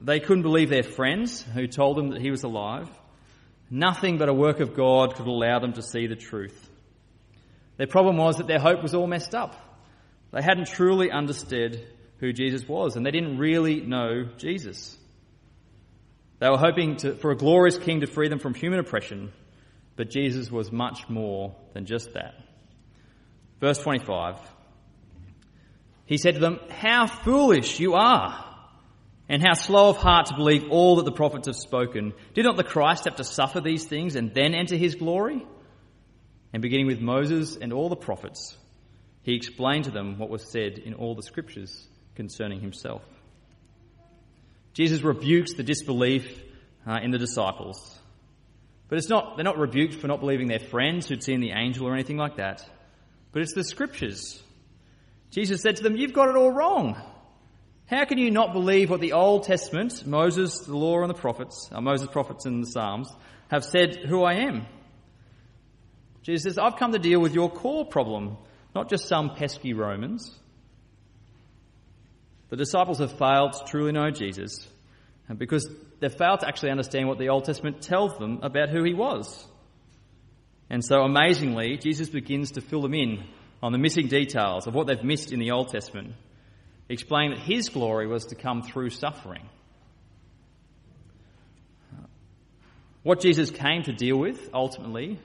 They 0.01 0.21
couldn't 0.21 0.43
believe 0.43 0.71
their 0.71 0.83
friends 0.83 1.43
who 1.43 1.67
told 1.67 1.97
them 1.97 2.11
that 2.11 2.23
he 2.23 2.31
was 2.31 2.45
alive. 2.45 2.89
Nothing 3.71 4.17
but 4.19 4.29
a 4.29 4.35
work 4.35 4.61
of 4.61 4.75
God 4.75 5.17
could 5.17 5.27
allow 5.27 5.59
them 5.59 5.75
to 5.75 5.83
see 5.83 6.07
the 6.07 6.17
truth. 6.17 6.71
Their 7.77 7.87
problem 7.87 8.17
was 8.17 8.39
that 8.39 8.47
their 8.47 8.59
hope 8.59 8.83
was 8.83 8.95
all 8.95 9.07
messed 9.07 9.35
up. 9.35 9.55
They 10.33 10.43
hadn't 10.43 10.69
truly 10.69 11.11
understood 11.11 11.87
who 12.19 12.33
Jesus 12.33 12.67
was, 12.67 12.97
and 12.97 13.05
they 13.05 13.11
didn't 13.11 13.39
really 13.39 13.81
know 13.81 14.25
Jesus. 14.39 14.97
They 16.39 16.49
were 16.49 16.59
hoping 16.59 16.97
to, 16.99 17.15
for 17.15 17.31
a 17.31 17.37
glorious 17.37 17.79
king 17.79 18.01
to 18.01 18.07
free 18.07 18.29
them 18.29 18.39
from 18.39 18.55
human 18.55 18.79
oppression, 18.79 19.33
but 19.97 20.11
Jesus 20.11 20.51
was 20.51 20.71
much 20.71 21.09
more 21.09 21.57
than 21.73 21.87
just 21.87 22.13
that. 22.15 22.35
Verse 23.61 23.79
25. 23.79 24.39
He 26.05 26.19
said 26.19 26.35
to 26.35 26.41
them, 26.41 26.61
How 26.71 27.07
foolish 27.07 27.81
you 27.81 27.95
are! 27.95 28.45
And 29.29 29.43
how 29.43 29.55
slow 29.55 29.89
of 29.89 29.97
heart 29.97 30.27
to 30.27 30.37
believe 30.37 30.71
all 30.71 30.97
that 30.97 31.05
the 31.05 31.11
prophets 31.11 31.49
have 31.49 31.57
spoken. 31.57 32.13
Did 32.35 32.45
not 32.45 32.57
the 32.57 32.63
Christ 32.63 33.07
have 33.07 33.17
to 33.17 33.25
suffer 33.25 33.61
these 33.61 33.85
things 33.85 34.15
and 34.15 34.33
then 34.33 34.55
enter 34.55 34.77
his 34.77 34.95
glory? 34.95 35.45
And 36.53 36.63
beginning 36.63 36.87
with 36.87 37.01
Moses 37.01 37.57
and 37.57 37.73
all 37.73 37.89
the 37.89 37.97
prophets, 37.97 38.57
he 39.23 39.35
explained 39.35 39.87
to 39.87 39.91
them 39.91 40.19
what 40.19 40.31
was 40.31 40.49
said 40.49 40.79
in 40.79 40.95
all 40.95 41.17
the 41.17 41.25
scriptures 41.25 41.89
concerning 42.15 42.61
himself. 42.61 43.03
Jesus 44.77 45.01
rebukes 45.01 45.55
the 45.55 45.63
disbelief 45.63 46.39
uh, 46.87 46.99
in 47.03 47.11
the 47.11 47.17
disciples. 47.17 47.99
But 48.89 48.99
it's 48.99 49.09
not, 49.09 49.37
they're 49.37 49.45
not 49.45 49.57
rebuked 49.57 49.95
for 49.95 50.07
not 50.07 50.21
believing 50.21 50.49
their 50.49 50.61
friends 50.61 51.09
who'd 51.09 51.23
seen 51.23 51.41
the 51.41 51.53
angel 51.53 51.89
or 51.89 51.95
anything 51.95 52.19
like 52.19 52.37
that. 52.37 52.63
But 53.33 53.41
it's 53.41 53.55
the 53.55 53.65
scriptures. 53.65 54.43
Jesus 55.31 55.63
said 55.63 55.77
to 55.77 55.83
them, 55.83 55.97
You've 55.97 56.13
got 56.13 56.29
it 56.29 56.37
all 56.37 56.53
wrong. 56.53 57.01
How 57.87 58.05
can 58.05 58.19
you 58.19 58.31
not 58.31 58.53
believe 58.53 58.91
what 58.91 59.01
the 59.01 59.15
Old 59.15 59.45
Testament, 59.45 60.07
Moses, 60.07 60.59
the 60.67 60.77
law, 60.77 61.01
and 61.01 61.09
the 61.09 61.15
prophets, 61.19 61.71
uh, 61.73 61.81
Moses, 61.81 62.09
prophets, 62.13 62.45
and 62.45 62.63
the 62.63 62.67
Psalms, 62.67 63.11
have 63.49 63.65
said 63.65 63.97
who 64.07 64.25
I 64.25 64.35
am? 64.35 64.67
Jesus 66.23 66.43
says, 66.43 66.59
I've 66.59 66.77
come 66.77 66.93
to 66.93 66.99
deal 66.99 67.21
with 67.21 67.33
your 67.33 67.49
core 67.49 67.87
problem, 67.87 68.37
not 68.75 68.91
just 68.91 69.09
some 69.09 69.37
pesky 69.37 69.73
Romans. 69.73 70.37
The 72.49 72.57
disciples 72.57 72.99
have 72.99 73.19
failed 73.19 73.55
to 73.55 73.65
truly 73.67 73.93
know 73.93 74.11
Jesus 74.11 74.67
because 75.37 75.69
they've 76.01 76.13
failed 76.13 76.41
to 76.41 76.49
actually 76.49 76.71
understand 76.71 77.09
what 77.09 77.19
the 77.19 77.29
Old 77.29 77.45
Testament 77.45 77.83
tells 77.83 78.17
them 78.19 78.41
about 78.43 78.69
who 78.69 78.85
he 78.85 78.95
was. 78.95 79.47
And 80.71 80.85
so 80.85 81.03
amazingly, 81.03 81.77
Jesus 81.77 82.09
begins 82.09 82.53
to 82.53 82.61
fill 82.61 82.83
them 82.83 82.95
in 82.95 83.25
on 83.63 83.73
the 83.73 83.79
missing 83.79 84.09
details 84.09 84.67
of 84.67 84.75
what 84.75 84.87
they've 84.87 85.03
missed 85.03 85.33
in 85.33 85.41
the 85.41 85.51
Old 85.51 85.69
Testament 85.69 86.15
explaining 86.89 87.37
that 87.37 87.45
his 87.45 87.69
glory 87.69 88.07
was 88.07 88.27
to 88.27 88.35
come 88.35 88.63
through 88.63 88.91
suffering. 88.91 89.43
What 93.03 93.21
Jesus 93.21 93.51
came 93.51 93.83
to 93.85 93.93
deal 93.93 94.19
with, 94.19 94.51
ultimately, 94.53 95.19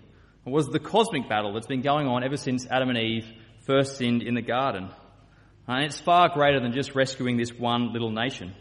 was 0.46 0.68
the 0.68 0.80
cosmic 0.80 1.28
battle 1.28 1.54
that's 1.54 1.68
been 1.68 1.82
going 1.82 2.08
on 2.08 2.24
ever 2.24 2.38
since 2.38 2.68
Adam 2.70 2.90
and 2.90 2.98
Eve 2.98 3.26
first 3.66 3.98
sinned 3.98 4.22
in 4.24 4.36
the 4.36 4.42
garden. 4.42 4.90
And 5.74 5.86
it's 5.86 6.02
far 6.02 6.28
greater 6.28 6.60
than 6.60 6.74
just 6.74 6.96
rescuing 6.96 7.38
this 7.38 7.54
one 7.54 7.94
little 7.94 8.12
nation. 8.12 8.54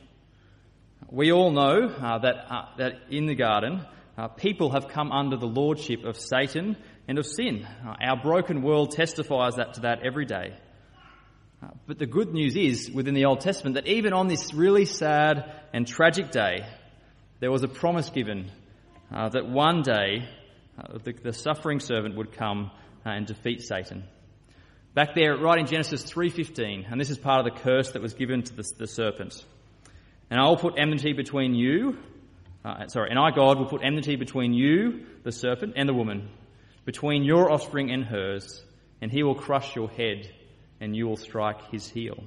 We 1.10 1.32
all 1.32 1.50
know 1.50 1.88
uh, 1.88 2.18
that, 2.18 2.36
uh, 2.48 2.66
that 2.78 2.92
in 3.10 3.26
the 3.26 3.34
garden, 3.34 3.84
uh, 4.16 4.28
people 4.28 4.70
have 4.70 4.86
come 4.86 5.10
under 5.10 5.36
the 5.36 5.48
lordship 5.48 6.04
of 6.04 6.16
Satan 6.16 6.76
and 7.08 7.18
of 7.18 7.26
sin. 7.26 7.66
Uh, 7.84 7.96
our 8.00 8.16
broken 8.22 8.62
world 8.62 8.92
testifies 8.92 9.56
that 9.56 9.74
to 9.74 9.80
that 9.80 10.06
every 10.06 10.24
day. 10.24 10.56
Uh, 11.60 11.70
but 11.88 11.98
the 11.98 12.06
good 12.06 12.32
news 12.32 12.54
is, 12.54 12.88
within 12.88 13.14
the 13.14 13.24
Old 13.24 13.40
Testament, 13.40 13.74
that 13.74 13.88
even 13.88 14.12
on 14.12 14.28
this 14.28 14.54
really 14.54 14.84
sad 14.84 15.52
and 15.72 15.88
tragic 15.88 16.30
day, 16.30 16.64
there 17.40 17.50
was 17.50 17.64
a 17.64 17.68
promise 17.68 18.08
given 18.10 18.52
uh, 19.12 19.30
that 19.30 19.48
one 19.48 19.82
day 19.82 20.28
the, 21.02 21.12
the, 21.12 21.32
suffering 21.32 21.80
servant 21.80 22.14
would 22.16 22.30
come 22.30 22.70
and 23.04 23.26
defeat 23.26 23.62
Satan. 23.62 24.04
Back 24.92 25.14
there, 25.14 25.36
right 25.36 25.58
in 25.58 25.66
Genesis 25.66 26.02
3:15, 26.02 26.86
and 26.90 27.00
this 27.00 27.10
is 27.10 27.18
part 27.18 27.46
of 27.46 27.54
the 27.54 27.60
curse 27.60 27.92
that 27.92 28.02
was 28.02 28.14
given 28.14 28.42
to 28.42 28.56
the, 28.56 28.64
the 28.76 28.86
serpent. 28.88 29.44
And 30.28 30.40
I 30.40 30.48
will 30.48 30.56
put 30.56 30.74
enmity 30.78 31.12
between 31.12 31.54
you, 31.54 31.96
uh, 32.64 32.88
sorry, 32.88 33.10
and 33.10 33.18
I, 33.18 33.30
God, 33.30 33.58
will 33.58 33.68
put 33.68 33.82
enmity 33.84 34.16
between 34.16 34.52
you, 34.52 35.06
the 35.22 35.30
serpent, 35.30 35.74
and 35.76 35.88
the 35.88 35.94
woman, 35.94 36.28
between 36.84 37.22
your 37.22 37.52
offspring 37.52 37.92
and 37.92 38.04
hers, 38.04 38.60
and 39.00 39.12
he 39.12 39.22
will 39.22 39.36
crush 39.36 39.76
your 39.76 39.88
head 39.88 40.28
and 40.80 40.96
you 40.96 41.06
will 41.06 41.16
strike 41.16 41.70
his 41.70 41.88
heel. 41.88 42.24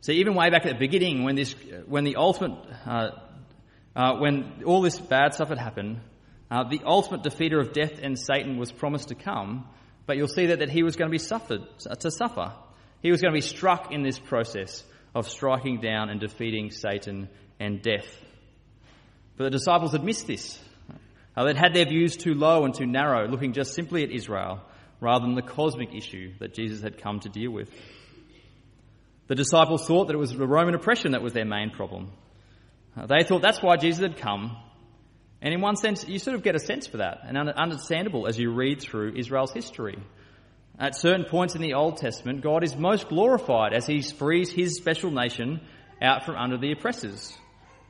So 0.00 0.12
even 0.12 0.34
way 0.34 0.48
back 0.48 0.64
at 0.64 0.72
the 0.72 0.78
beginning, 0.78 1.24
when 1.24 1.34
this, 1.34 1.54
when 1.86 2.04
the 2.04 2.16
ultimate, 2.16 2.58
uh, 2.86 3.10
uh, 3.94 4.16
when 4.16 4.62
all 4.64 4.80
this 4.80 4.98
bad 4.98 5.34
stuff 5.34 5.48
had 5.48 5.58
happened, 5.58 6.00
uh, 6.50 6.64
the 6.64 6.80
ultimate 6.84 7.22
defeater 7.22 7.60
of 7.60 7.72
death 7.72 7.98
and 8.00 8.18
Satan 8.18 8.56
was 8.56 8.70
promised 8.72 9.08
to 9.08 9.14
come, 9.14 9.66
but 10.06 10.16
you'll 10.16 10.28
see 10.28 10.46
that, 10.46 10.60
that 10.60 10.70
he 10.70 10.82
was 10.82 10.96
going 10.96 11.10
to 11.10 11.12
be 11.12 11.18
suffered, 11.18 11.62
to 12.00 12.10
suffer. 12.10 12.52
He 13.02 13.10
was 13.10 13.20
going 13.20 13.32
to 13.32 13.36
be 13.36 13.46
struck 13.46 13.92
in 13.92 14.02
this 14.02 14.18
process 14.18 14.84
of 15.14 15.28
striking 15.28 15.80
down 15.80 16.10
and 16.10 16.20
defeating 16.20 16.70
Satan 16.70 17.28
and 17.58 17.82
death. 17.82 18.06
But 19.36 19.44
the 19.44 19.50
disciples 19.50 19.92
had 19.92 20.04
missed 20.04 20.26
this. 20.26 20.58
Uh, 21.36 21.44
they'd 21.44 21.56
had 21.56 21.74
their 21.74 21.86
views 21.86 22.16
too 22.16 22.34
low 22.34 22.64
and 22.64 22.74
too 22.74 22.86
narrow, 22.86 23.28
looking 23.28 23.52
just 23.52 23.74
simply 23.74 24.02
at 24.02 24.10
Israel 24.10 24.60
rather 25.00 25.26
than 25.26 25.34
the 25.34 25.42
cosmic 25.42 25.94
issue 25.94 26.32
that 26.38 26.54
Jesus 26.54 26.80
had 26.80 27.02
come 27.02 27.20
to 27.20 27.28
deal 27.28 27.50
with. 27.50 27.70
The 29.28 29.34
disciples 29.34 29.86
thought 29.86 30.06
that 30.06 30.14
it 30.14 30.18
was 30.18 30.32
the 30.32 30.46
Roman 30.46 30.74
oppression 30.74 31.12
that 31.12 31.22
was 31.22 31.32
their 31.32 31.44
main 31.44 31.70
problem. 31.70 32.12
Uh, 32.96 33.06
they 33.06 33.24
thought 33.24 33.42
that's 33.42 33.62
why 33.62 33.76
Jesus 33.76 34.02
had 34.02 34.16
come. 34.16 34.56
And 35.42 35.52
in 35.52 35.60
one 35.60 35.76
sense, 35.76 36.06
you 36.06 36.18
sort 36.18 36.34
of 36.34 36.42
get 36.42 36.54
a 36.54 36.58
sense 36.58 36.86
for 36.86 36.98
that, 36.98 37.18
and 37.24 37.36
understandable 37.36 38.26
as 38.26 38.38
you 38.38 38.50
read 38.50 38.80
through 38.80 39.14
Israel's 39.16 39.52
history. 39.52 39.98
At 40.78 40.96
certain 40.96 41.24
points 41.24 41.54
in 41.54 41.62
the 41.62 41.74
Old 41.74 41.98
Testament, 41.98 42.42
God 42.42 42.64
is 42.64 42.76
most 42.76 43.08
glorified 43.08 43.72
as 43.72 43.86
he 43.86 44.02
frees 44.02 44.50
his 44.50 44.76
special 44.76 45.10
nation 45.10 45.60
out 46.02 46.24
from 46.24 46.36
under 46.36 46.58
the 46.58 46.72
oppressors. 46.72 47.36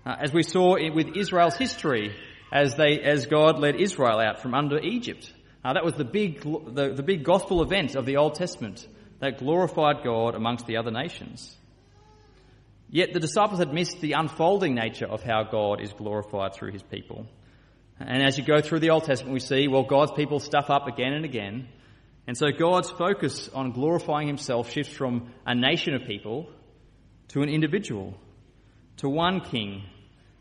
Uh, 0.04 0.14
as 0.20 0.32
we 0.32 0.42
saw 0.42 0.76
with 0.92 1.16
Israel's 1.16 1.56
history, 1.56 2.14
as, 2.52 2.76
they, 2.76 3.00
as 3.00 3.26
God 3.26 3.58
led 3.58 3.76
Israel 3.76 4.20
out 4.20 4.40
from 4.40 4.54
under 4.54 4.78
Egypt. 4.78 5.32
Uh, 5.64 5.72
that 5.72 5.84
was 5.84 5.94
the 5.94 6.04
big, 6.04 6.42
the, 6.42 6.92
the 6.94 7.02
big 7.02 7.24
gospel 7.24 7.62
event 7.62 7.96
of 7.96 8.06
the 8.06 8.18
Old 8.18 8.36
Testament 8.36 8.86
that 9.18 9.38
glorified 9.38 10.04
God 10.04 10.34
amongst 10.34 10.66
the 10.66 10.76
other 10.76 10.92
nations. 10.92 11.56
Yet 12.88 13.12
the 13.12 13.20
disciples 13.20 13.58
had 13.58 13.72
missed 13.72 14.00
the 14.00 14.12
unfolding 14.12 14.74
nature 14.74 15.06
of 15.06 15.22
how 15.22 15.44
God 15.44 15.80
is 15.80 15.92
glorified 15.92 16.54
through 16.54 16.72
his 16.72 16.82
people. 16.82 17.26
And 17.98 18.22
as 18.22 18.38
you 18.38 18.44
go 18.44 18.60
through 18.60 18.80
the 18.80 18.90
Old 18.90 19.04
Testament, 19.04 19.34
we 19.34 19.40
see, 19.40 19.68
well, 19.68 19.82
God's 19.82 20.12
people 20.12 20.38
stuff 20.38 20.70
up 20.70 20.86
again 20.86 21.12
and 21.12 21.24
again. 21.24 21.68
And 22.26 22.36
so 22.36 22.46
God's 22.56 22.90
focus 22.90 23.48
on 23.54 23.72
glorifying 23.72 24.26
himself 24.26 24.70
shifts 24.70 24.92
from 24.92 25.32
a 25.44 25.54
nation 25.54 25.94
of 25.94 26.04
people 26.04 26.48
to 27.28 27.42
an 27.42 27.48
individual, 27.48 28.14
to 28.98 29.08
one 29.08 29.40
king, 29.40 29.84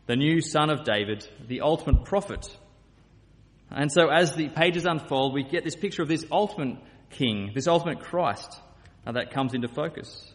the 0.06 0.16
new 0.16 0.40
son 0.40 0.70
of 0.70 0.84
David, 0.84 1.26
the 1.48 1.62
ultimate 1.62 2.04
prophet 2.04 2.46
and 3.70 3.90
so 3.90 4.08
as 4.08 4.34
the 4.34 4.48
pages 4.48 4.86
unfold, 4.86 5.34
we 5.34 5.42
get 5.42 5.64
this 5.64 5.76
picture 5.76 6.02
of 6.02 6.08
this 6.08 6.24
ultimate 6.30 6.78
king, 7.10 7.52
this 7.54 7.66
ultimate 7.66 8.00
Christ 8.00 8.60
uh, 9.06 9.12
that 9.12 9.32
comes 9.32 9.54
into 9.54 9.68
focus. 9.68 10.32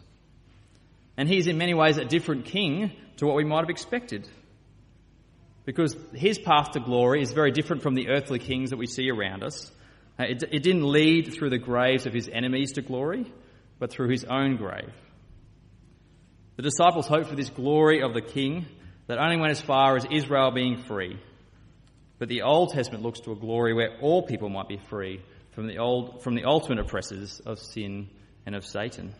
And 1.16 1.28
he's 1.28 1.46
in 1.46 1.58
many 1.58 1.74
ways 1.74 1.98
a 1.98 2.04
different 2.04 2.46
king 2.46 2.92
to 3.16 3.26
what 3.26 3.36
we 3.36 3.44
might 3.44 3.60
have 3.60 3.70
expected. 3.70 4.28
Because 5.64 5.96
his 6.12 6.38
path 6.38 6.72
to 6.72 6.80
glory 6.80 7.22
is 7.22 7.32
very 7.32 7.52
different 7.52 7.82
from 7.82 7.94
the 7.94 8.08
earthly 8.08 8.38
kings 8.38 8.70
that 8.70 8.78
we 8.78 8.86
see 8.86 9.10
around 9.10 9.44
us. 9.44 9.70
Uh, 10.18 10.24
it, 10.24 10.42
it 10.50 10.62
didn't 10.62 10.90
lead 10.90 11.32
through 11.32 11.50
the 11.50 11.58
graves 11.58 12.06
of 12.06 12.12
his 12.12 12.28
enemies 12.28 12.72
to 12.72 12.82
glory, 12.82 13.30
but 13.78 13.92
through 13.92 14.08
his 14.08 14.24
own 14.24 14.56
grave. 14.56 14.92
The 16.56 16.62
disciples 16.62 17.06
hoped 17.06 17.28
for 17.28 17.36
this 17.36 17.50
glory 17.50 18.02
of 18.02 18.14
the 18.14 18.20
king 18.20 18.66
that 19.06 19.18
only 19.18 19.36
went 19.36 19.52
as 19.52 19.60
far 19.60 19.96
as 19.96 20.04
Israel 20.10 20.50
being 20.50 20.82
free 20.82 21.18
but 22.22 22.28
the 22.28 22.42
Old 22.42 22.72
Testament 22.72 23.02
looks 23.02 23.18
to 23.22 23.32
a 23.32 23.34
glory 23.34 23.74
where 23.74 23.98
all 24.00 24.22
people 24.22 24.48
might 24.48 24.68
be 24.68 24.76
free 24.76 25.20
from 25.56 25.66
the, 25.66 25.78
old, 25.78 26.22
from 26.22 26.36
the 26.36 26.44
ultimate 26.44 26.78
oppressors 26.78 27.40
of 27.40 27.58
sin 27.58 28.10
and 28.46 28.54
of 28.54 28.64
Satan. 28.64 29.12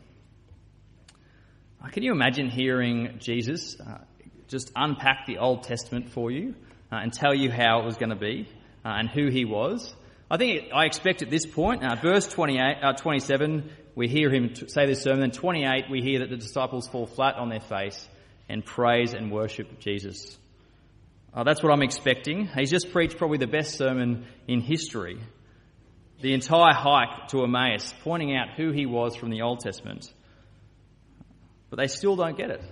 Uh, 1.82 1.88
can 1.88 2.02
you 2.02 2.12
imagine 2.12 2.48
hearing 2.48 3.16
Jesus 3.18 3.76
uh, 3.80 3.98
just 4.46 4.70
unpack 4.76 5.26
the 5.26 5.38
Old 5.38 5.64
Testament 5.64 6.10
for 6.10 6.30
you 6.30 6.54
uh, 6.92 6.96
and 6.96 7.12
tell 7.12 7.34
you 7.34 7.50
how 7.50 7.80
it 7.80 7.84
was 7.84 7.96
going 7.96 8.10
to 8.10 8.16
be 8.16 8.48
uh, 8.84 8.90
and 8.90 9.08
who 9.08 9.28
he 9.30 9.44
was? 9.44 9.92
I 10.30 10.36
think 10.36 10.70
I 10.72 10.84
expect 10.84 11.22
at 11.22 11.30
this 11.30 11.44
point, 11.44 11.82
uh, 11.84 11.96
verse 11.96 12.28
28, 12.28 12.76
uh, 12.82 12.92
27, 12.92 13.68
we 13.96 14.08
hear 14.08 14.30
him 14.30 14.54
say 14.54 14.86
this 14.86 15.02
sermon. 15.02 15.20
Then 15.20 15.30
28, 15.32 15.90
we 15.90 16.02
hear 16.02 16.20
that 16.20 16.30
the 16.30 16.36
disciples 16.36 16.88
fall 16.88 17.06
flat 17.06 17.34
on 17.34 17.48
their 17.48 17.60
face 17.60 18.08
and 18.48 18.64
praise 18.64 19.12
and 19.12 19.32
worship 19.32 19.80
Jesus. 19.80 20.38
That's 21.34 21.62
what 21.62 21.72
I'm 21.72 21.82
expecting. 21.82 22.46
He's 22.46 22.70
just 22.70 22.92
preached 22.92 23.16
probably 23.16 23.38
the 23.38 23.46
best 23.46 23.76
sermon 23.76 24.26
in 24.46 24.60
history. 24.60 25.18
The 26.20 26.34
entire 26.34 26.74
hike 26.74 27.28
to 27.28 27.42
Emmaus, 27.42 27.92
pointing 28.04 28.36
out 28.36 28.50
who 28.56 28.70
he 28.70 28.86
was 28.86 29.16
from 29.16 29.30
the 29.30 29.42
Old 29.42 29.60
Testament. 29.60 30.12
But 31.72 31.78
they 31.78 31.86
still 31.86 32.16
don't 32.16 32.36
get 32.36 32.50
it. 32.50 32.62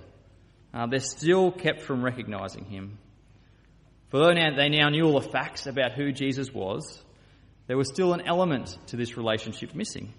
Uh, 0.75 0.87
they're 0.87 1.01
still 1.01 1.51
kept 1.51 1.81
from 1.81 2.05
recognizing 2.05 2.67
him. 2.67 2.99
For 4.11 4.19
though 4.19 4.35
now, 4.35 4.55
they 4.55 4.69
now 4.69 4.91
knew 4.91 5.05
all 5.05 5.19
the 5.19 5.27
facts 5.31 5.67
about 5.67 5.93
who 5.93 6.13
Jesus 6.13 6.53
was, 6.53 7.03
there 7.67 7.79
was 7.79 7.89
still 7.89 8.13
an 8.13 8.21
element 8.27 8.77
to 8.89 8.99
this 8.99 9.17
relationship 9.17 9.75
missing. 9.75 10.13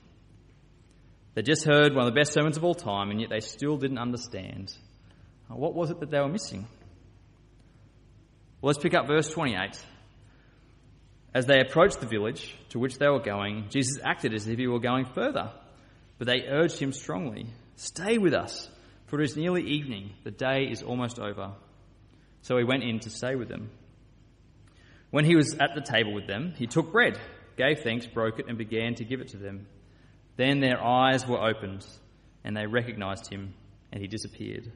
They 1.35 1.43
just 1.43 1.63
heard 1.63 1.93
one 1.93 2.07
of 2.07 2.11
the 2.11 2.19
best 2.19 2.33
sermons 2.33 2.57
of 2.57 2.63
all 2.63 2.73
time, 2.73 3.11
and 3.11 3.21
yet 3.21 3.29
they 3.29 3.41
still 3.41 3.77
didn't 3.77 3.99
understand. 3.99 4.75
Uh, 5.47 5.57
what 5.57 5.75
was 5.75 5.91
it 5.91 5.99
that 5.99 6.09
they 6.09 6.19
were 6.19 6.27
missing? 6.27 6.67
Well, 8.61 8.69
let's 8.69 8.79
pick 8.79 8.95
up 8.95 9.05
verse 9.05 9.29
28. 9.29 9.79
As 11.35 11.45
they 11.45 11.59
approached 11.59 11.99
the 11.99 12.07
village 12.07 12.55
to 12.69 12.79
which 12.79 12.97
they 12.97 13.07
were 13.07 13.21
going, 13.21 13.67
Jesus 13.69 13.99
acted 14.03 14.33
as 14.33 14.47
if 14.47 14.57
he 14.57 14.65
were 14.65 14.79
going 14.79 15.05
further. 15.13 15.51
But 16.17 16.25
they 16.25 16.47
urged 16.47 16.79
him 16.79 16.93
strongly, 16.93 17.45
Stay 17.81 18.19
with 18.19 18.35
us, 18.35 18.69
for 19.07 19.19
it 19.19 19.23
is 19.23 19.35
nearly 19.35 19.63
evening, 19.63 20.11
the 20.23 20.29
day 20.29 20.67
is 20.69 20.83
almost 20.83 21.17
over. 21.17 21.53
So 22.43 22.55
he 22.59 22.63
went 22.63 22.83
in 22.83 22.99
to 22.99 23.09
stay 23.09 23.33
with 23.33 23.49
them. 23.49 23.71
When 25.09 25.25
he 25.25 25.35
was 25.35 25.55
at 25.55 25.73
the 25.73 25.81
table 25.81 26.13
with 26.13 26.27
them, 26.27 26.53
he 26.55 26.67
took 26.67 26.91
bread, 26.91 27.19
gave 27.57 27.79
thanks, 27.79 28.05
broke 28.05 28.37
it, 28.37 28.45
and 28.47 28.55
began 28.55 28.93
to 28.95 29.03
give 29.03 29.19
it 29.19 29.29
to 29.29 29.37
them. 29.37 29.65
Then 30.35 30.59
their 30.59 30.79
eyes 30.79 31.25
were 31.25 31.41
opened, 31.41 31.83
and 32.43 32.55
they 32.55 32.67
recognized 32.67 33.33
him, 33.33 33.55
and 33.91 33.99
he 33.99 34.07
disappeared. 34.07 34.71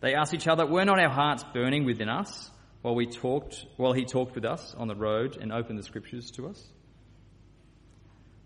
They 0.00 0.14
asked 0.14 0.32
each 0.32 0.48
other, 0.48 0.64
Were 0.64 0.86
not 0.86 0.98
our 0.98 1.12
hearts 1.12 1.44
burning 1.52 1.84
within 1.84 2.08
us 2.08 2.50
while 2.80 2.94
we 2.94 3.04
talked 3.04 3.66
while 3.76 3.92
he 3.92 4.06
talked 4.06 4.34
with 4.34 4.46
us 4.46 4.74
on 4.78 4.88
the 4.88 4.96
road 4.96 5.36
and 5.38 5.52
opened 5.52 5.78
the 5.78 5.82
scriptures 5.82 6.30
to 6.30 6.48
us? 6.48 6.66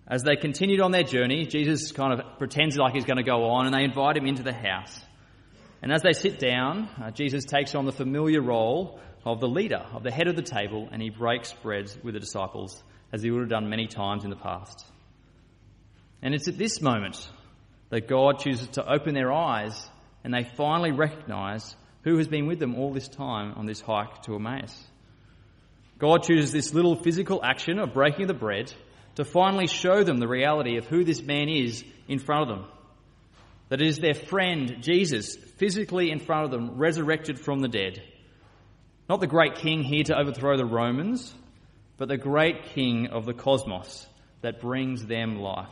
As 0.08 0.22
they 0.22 0.36
continued 0.36 0.80
on 0.80 0.92
their 0.92 1.02
journey, 1.02 1.46
Jesus 1.46 1.90
kind 1.90 2.12
of 2.12 2.38
pretends 2.38 2.76
like 2.76 2.94
he's 2.94 3.04
going 3.04 3.16
to 3.16 3.24
go 3.24 3.50
on, 3.50 3.66
and 3.66 3.74
they 3.74 3.82
invite 3.82 4.16
him 4.16 4.26
into 4.26 4.42
the 4.42 4.52
house. 4.52 5.00
And 5.82 5.92
as 5.92 6.02
they 6.02 6.12
sit 6.12 6.38
down, 6.38 6.88
uh, 7.02 7.10
Jesus 7.10 7.44
takes 7.44 7.74
on 7.74 7.84
the 7.84 7.92
familiar 7.92 8.40
role 8.40 9.00
of 9.24 9.40
the 9.40 9.48
leader, 9.48 9.84
of 9.92 10.04
the 10.04 10.12
head 10.12 10.28
of 10.28 10.36
the 10.36 10.42
table, 10.42 10.88
and 10.92 11.02
he 11.02 11.10
breaks 11.10 11.52
bread 11.52 11.90
with 12.04 12.14
the 12.14 12.20
disciples, 12.20 12.82
as 13.12 13.22
he 13.22 13.30
would 13.30 13.40
have 13.40 13.50
done 13.50 13.68
many 13.68 13.88
times 13.88 14.24
in 14.24 14.30
the 14.30 14.36
past. 14.36 14.86
And 16.22 16.34
it's 16.34 16.48
at 16.48 16.58
this 16.58 16.80
moment 16.80 17.28
that 17.90 18.08
God 18.08 18.38
chooses 18.38 18.68
to 18.68 18.90
open 18.90 19.14
their 19.14 19.32
eyes 19.32 19.88
and 20.24 20.34
they 20.34 20.42
finally 20.42 20.90
recognize 20.90 21.76
who 22.02 22.16
has 22.18 22.26
been 22.26 22.46
with 22.46 22.58
them 22.58 22.74
all 22.74 22.92
this 22.92 23.06
time 23.08 23.52
on 23.56 23.66
this 23.66 23.80
hike 23.80 24.22
to 24.22 24.34
Emmaus. 24.34 24.76
God 25.98 26.24
chooses 26.24 26.52
this 26.52 26.74
little 26.74 26.96
physical 26.96 27.40
action 27.44 27.78
of 27.78 27.94
breaking 27.94 28.26
the 28.26 28.34
bread 28.34 28.72
to 29.16 29.24
finally 29.24 29.66
show 29.66 30.04
them 30.04 30.18
the 30.18 30.28
reality 30.28 30.76
of 30.76 30.86
who 30.86 31.04
this 31.04 31.22
man 31.22 31.48
is 31.48 31.84
in 32.08 32.18
front 32.18 32.50
of 32.50 32.56
them. 32.56 32.68
That 33.68 33.80
it 33.80 33.88
is 33.88 33.98
their 33.98 34.14
friend, 34.14 34.76
Jesus, 34.80 35.36
physically 35.56 36.10
in 36.10 36.20
front 36.20 36.44
of 36.44 36.50
them, 36.50 36.78
resurrected 36.78 37.40
from 37.40 37.60
the 37.60 37.68
dead. 37.68 38.02
Not 39.08 39.20
the 39.20 39.26
great 39.26 39.56
king 39.56 39.82
here 39.82 40.04
to 40.04 40.18
overthrow 40.18 40.56
the 40.56 40.66
Romans, 40.66 41.34
but 41.96 42.08
the 42.08 42.16
great 42.16 42.74
king 42.74 43.08
of 43.08 43.24
the 43.24 43.34
cosmos 43.34 44.06
that 44.42 44.60
brings 44.60 45.04
them 45.04 45.40
life. 45.40 45.68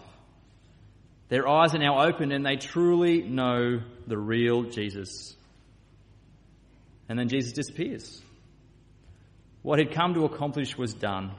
Their 1.29 1.49
eyes 1.49 1.75
are 1.75 1.79
now 1.79 2.07
opened 2.07 2.33
and 2.33 2.45
they 2.45 2.57
truly 2.57 3.23
know 3.23 3.81
the 4.07 4.19
real 4.19 4.65
Jesus. 4.65 5.35
And 7.09 7.19
then 7.19 7.29
Jesus 7.29 7.53
disappears. 7.53 8.23
What 9.63 9.79
he'd 9.79 9.95
come 9.95 10.15
to 10.15 10.25
accomplish 10.25 10.77
was 10.77 10.95
done. 10.95 11.33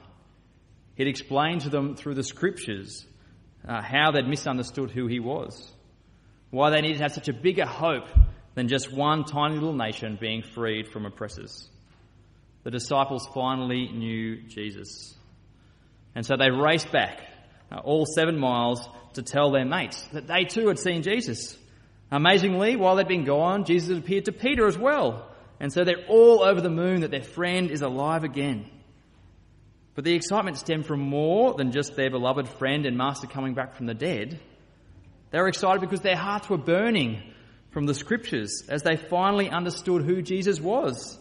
He'd 0.96 1.08
explained 1.08 1.62
to 1.62 1.70
them 1.70 1.96
through 1.96 2.16
the 2.16 2.24
scriptures 2.24 3.06
uh, 3.68 3.82
how 3.82 4.12
they'd 4.12 4.28
misunderstood 4.28 4.92
who 4.92 5.08
he 5.08 5.20
was 5.20 5.72
why 6.56 6.70
they 6.70 6.80
needed 6.80 6.98
to 6.98 7.04
have 7.04 7.12
such 7.12 7.28
a 7.28 7.34
bigger 7.34 7.66
hope 7.66 8.08
than 8.54 8.70
just 8.70 8.92
one 8.92 9.26
tiny 9.26 9.56
little 9.56 9.74
nation 9.74 10.18
being 10.20 10.42
freed 10.42 10.88
from 10.88 11.06
oppressors. 11.06 11.70
The 12.64 12.72
disciples 12.72 13.28
finally 13.34 13.90
knew 13.92 14.42
Jesus. 14.44 15.14
And 16.16 16.26
so 16.26 16.38
they 16.38 16.50
raced 16.50 16.92
back 16.94 17.22
uh, 17.70 17.80
all 17.80 18.06
seven 18.06 18.40
miles 18.40 18.88
to 19.16 19.22
tell 19.22 19.52
their 19.52 19.66
mates 19.66 20.02
that 20.14 20.28
they 20.28 20.46
too 20.46 20.70
had 20.70 20.80
seen 20.80 21.04
Jesus. 21.04 21.58
Amazingly, 22.10 22.78
while 22.78 22.96
they'd 22.96 23.08
been 23.08 23.26
gone, 23.26 23.66
Jesus 23.66 23.98
appeared 23.98 24.26
to 24.26 24.32
Peter 24.32 24.66
as 24.66 24.78
well. 24.78 25.30
And 25.60 25.74
so 25.74 25.84
they're 25.84 26.06
all 26.08 26.42
over 26.42 26.62
the 26.62 26.70
moon 26.70 27.02
that 27.02 27.12
their 27.12 27.22
friend 27.22 27.70
is 27.70 27.82
alive 27.82 28.24
again. 28.24 28.70
But 29.96 30.04
the 30.04 30.14
excitement 30.14 30.58
stemmed 30.58 30.86
from 30.86 31.00
more 31.00 31.54
than 31.54 31.72
just 31.72 31.96
their 31.96 32.10
beloved 32.10 32.50
friend 32.50 32.86
and 32.86 32.98
master 32.98 33.28
coming 33.28 33.54
back 33.54 33.76
from 33.76 33.86
the 33.86 33.94
dead. 33.94 34.40
They 35.32 35.40
were 35.40 35.48
excited 35.48 35.82
because 35.82 36.02
their 36.02 36.18
hearts 36.18 36.50
were 36.50 36.58
burning 36.58 37.24
from 37.72 37.86
the 37.86 37.94
scriptures 37.94 38.64
as 38.70 38.84
they 38.84 38.98
finally 38.98 39.50
understood 39.50 40.04
who 40.04 40.22
Jesus 40.22 40.60
was. 40.60 41.18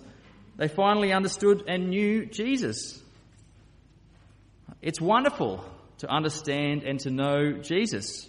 They 0.56 0.68
finally 0.68 1.12
understood 1.12 1.64
and 1.68 1.88
knew 1.88 2.26
Jesus. 2.26 3.00
It's 4.82 5.00
wonderful 5.00 5.64
to 5.98 6.08
understand 6.08 6.82
and 6.82 7.00
to 7.00 7.10
know 7.10 7.52
Jesus, 7.52 8.28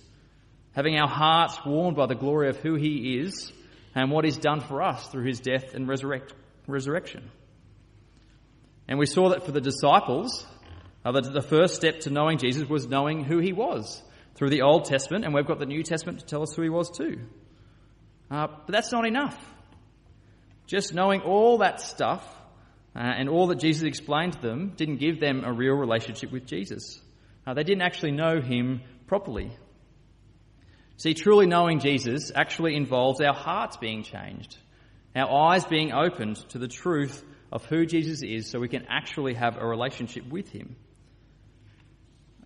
having 0.74 0.98
our 0.98 1.08
hearts 1.08 1.60
warmed 1.66 1.98
by 1.98 2.06
the 2.06 2.16
glory 2.16 2.50
of 2.50 2.58
who 2.58 2.76
he 2.76 3.20
is 3.20 3.52
and 3.94 4.12
what 4.12 4.26
he's 4.26 4.38
done 4.38 4.62
for 4.62 4.82
us 4.82 5.08
through 5.08 5.26
his 5.26 5.40
death 5.40 5.74
and 5.74 5.88
resurrect, 5.88 6.34
resurrection. 6.68 7.30
And 8.88 9.00
we 9.00 9.06
saw 9.06 9.30
that 9.30 9.46
for 9.46 9.52
the 9.52 9.62
disciples, 9.62 10.46
uh, 11.04 11.12
the, 11.12 11.22
the 11.22 11.42
first 11.42 11.76
step 11.76 12.02
to 12.02 12.10
knowing 12.10 12.38
Jesus 12.38 12.68
was 12.68 12.88
knowing 12.88 13.24
who 13.24 13.40
he 13.40 13.54
was 13.54 14.02
through 14.36 14.50
the 14.50 14.62
Old 14.62 14.86
Testament, 14.86 15.26
and 15.26 15.34
we've 15.34 15.46
got 15.46 15.60
the 15.60 15.66
New 15.66 15.84
Testament 15.84 16.20
to 16.20 16.26
tell 16.26 16.42
us 16.42 16.54
who 16.54 16.62
he 16.62 16.70
was 16.70 16.90
too. 16.90 17.20
Uh, 18.30 18.48
but 18.48 18.72
that's 18.72 18.92
not 18.92 19.06
enough. 19.06 19.38
Just 20.68 20.94
knowing 20.94 21.22
all 21.22 21.60
that 21.60 21.80
stuff 21.80 22.26
uh, 22.96 23.00
and 23.00 23.30
all 23.30 23.48
that 23.48 23.60
Jesus 23.60 23.84
explained 23.84 24.34
to 24.34 24.42
them 24.42 24.74
didn't 24.76 24.98
give 24.98 25.20
them 25.20 25.44
a 25.46 25.54
real 25.54 25.74
relationship 25.74 26.32
with 26.32 26.46
Jesus. 26.46 27.00
Uh, 27.46 27.54
they 27.54 27.64
didn't 27.64 27.84
actually 27.84 28.12
know 28.12 28.42
him 28.42 28.82
properly. 29.08 29.52
See, 30.98 31.14
truly 31.14 31.46
knowing 31.46 31.80
Jesus 31.80 32.32
actually 32.34 32.76
involves 32.76 33.22
our 33.22 33.34
hearts 33.34 33.78
being 33.78 34.04
changed, 34.04 34.58
our 35.16 35.30
eyes 35.30 35.66
being 35.66 35.92
opened 35.92 36.38
to 36.50 36.58
the 36.58 36.68
truth 36.68 37.24
of 37.52 37.66
who 37.66 37.86
Jesus 37.86 38.22
is 38.22 38.50
so 38.50 38.60
we 38.60 38.68
can 38.68 38.86
actually 38.90 39.34
have 39.34 39.58
a 39.58 39.66
relationship 39.66 40.28
with 40.28 40.50
him. 40.50 40.76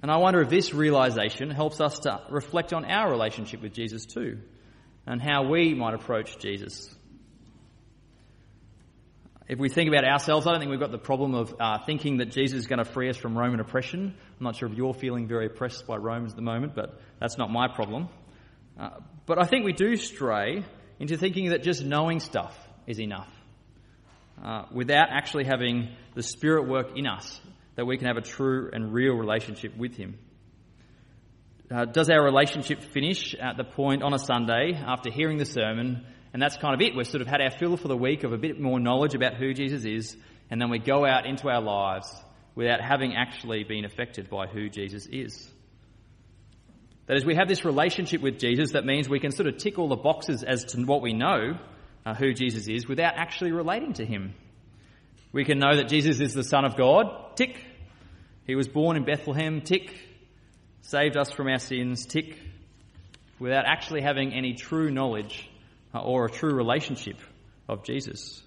And 0.02 0.10
I 0.10 0.18
wonder 0.18 0.42
if 0.42 0.50
this 0.50 0.74
realization 0.74 1.50
helps 1.50 1.82
us 1.82 2.00
to 2.00 2.22
reflect 2.30 2.74
on 2.74 2.86
our 2.86 3.10
relationship 3.10 3.62
with 3.62 3.74
Jesus 3.74 4.06
too, 4.06 4.40
and 5.06 5.22
how 5.22 5.50
we 5.50 5.74
might 5.74 5.94
approach 5.94 6.40
Jesus. 6.40 6.94
If 9.50 9.58
we 9.58 9.68
think 9.68 9.90
about 9.90 10.06
ourselves, 10.06 10.46
I 10.46 10.52
don't 10.52 10.60
think 10.60 10.70
we've 10.70 10.80
got 10.80 10.92
the 10.92 11.00
problem 11.00 11.34
of 11.34 11.56
uh, 11.60 11.80
thinking 11.84 12.18
that 12.18 12.28
Jesus 12.28 12.60
is 12.60 12.68
going 12.68 12.78
to 12.78 12.86
free 12.86 13.10
us 13.10 13.18
from 13.18 13.36
Roman 13.36 13.60
oppression. 13.60 14.14
I'm 14.40 14.44
not 14.44 14.56
sure 14.56 14.70
if 14.70 14.78
you're 14.78 14.94
feeling 14.94 15.28
very 15.28 15.48
oppressed 15.48 15.88
by 15.88 15.98
Romans 15.98 16.34
at 16.34 16.36
the 16.36 16.44
moment, 16.44 16.76
but 16.76 17.02
that's 17.20 17.38
not 17.38 17.50
my 17.50 17.68
problem. 17.68 18.10
Uh, 18.80 18.92
but 19.26 19.42
I 19.42 19.46
think 19.46 19.66
we 19.66 19.74
do 19.74 19.96
stray 19.96 20.64
into 21.00 21.18
thinking 21.18 21.50
that 21.50 21.64
just 21.64 21.84
knowing 21.84 22.20
stuff 22.20 22.56
is 22.86 23.00
enough, 23.00 23.28
uh, 24.44 24.66
without 24.72 25.10
actually 25.12 25.46
having 25.46 25.90
the 26.16 26.24
Spirit 26.24 26.68
work 26.68 26.98
in 26.98 27.08
us 27.08 27.40
that 27.76 27.86
we 27.86 27.98
can 27.98 28.08
have 28.08 28.18
a 28.18 28.22
true 28.22 28.70
and 28.74 28.94
real 28.94 29.14
relationship 29.14 29.76
with 29.78 29.96
Him. 29.96 30.18
Uh, 31.72 31.86
does 31.86 32.10
our 32.10 32.24
relationship 32.24 32.82
finish 32.82 33.36
at 33.36 33.56
the 33.58 33.64
point 33.64 34.02
on 34.02 34.14
a 34.14 34.20
Sunday 34.20 34.74
after 34.74 35.12
hearing 35.12 35.38
the 35.38 35.46
sermon, 35.46 36.04
and 36.34 36.42
that's 36.42 36.58
kind 36.58 36.74
of 36.74 36.82
it? 36.82 36.96
We've 36.96 37.08
sort 37.08 37.22
of 37.22 37.28
had 37.28 37.42
our 37.42 37.52
fill 37.52 37.78
for 37.78 37.88
the 37.88 37.98
week 37.98 38.24
of 38.24 38.34
a 38.34 38.38
bit 38.38 38.60
more 38.60 38.80
knowledge 38.80 39.14
about 39.14 39.36
who 39.36 39.54
Jesus 39.54 39.86
is, 39.86 40.18
and 40.50 40.60
then 40.60 40.70
we 40.70 40.80
go 40.80 41.06
out 41.06 41.26
into 41.26 41.48
our 41.48 41.62
lives 41.62 42.12
without 42.56 42.82
having 42.82 43.16
actually 43.16 43.64
been 43.64 43.86
affected 43.86 44.30
by 44.30 44.48
who 44.48 44.68
Jesus 44.68 45.06
is. 45.06 45.50
That 47.06 47.18
is, 47.18 47.26
we 47.26 47.36
have 47.36 47.48
this 47.48 47.66
relationship 47.66 48.22
with 48.22 48.40
Jesus 48.40 48.74
that 48.74 48.86
means 48.86 49.08
we 49.08 49.20
can 49.20 49.32
sort 49.32 49.48
of 49.48 49.58
tick 49.58 49.80
all 49.80 49.88
the 49.88 49.96
boxes 49.96 50.44
as 50.44 50.66
to 50.66 50.84
what 50.84 51.02
we 51.02 51.14
know 51.14 51.58
uh, 52.10 52.16
who 52.16 52.34
Jesus 52.34 52.68
is 52.68 52.88
without 52.88 53.14
actually 53.18 53.52
relating 53.52 53.94
to 53.94 54.06
him. 54.06 54.34
We 55.32 55.46
can 55.46 55.60
know 55.60 55.76
that 55.76 55.90
Jesus 55.90 56.20
is 56.20 56.34
the 56.34 56.44
Son 56.44 56.66
of 56.66 56.76
God, 56.76 57.36
tick. 57.36 57.64
He 58.48 58.56
was 58.56 58.68
born 58.68 58.98
in 58.98 59.06
Bethlehem, 59.06 59.62
tick. 59.62 59.96
Saved 60.82 61.18
us 61.18 61.32
from 61.32 61.48
our 61.48 61.60
sins, 61.60 62.06
tick. 62.06 62.36
Without 63.40 63.66
actually 63.66 64.02
having 64.02 64.34
any 64.34 64.54
true 64.54 64.90
knowledge 64.90 65.50
uh, 65.94 66.02
or 66.02 66.26
a 66.26 66.32
true 66.32 66.54
relationship 66.54 67.18
of 67.68 67.84
Jesus. 67.84 68.42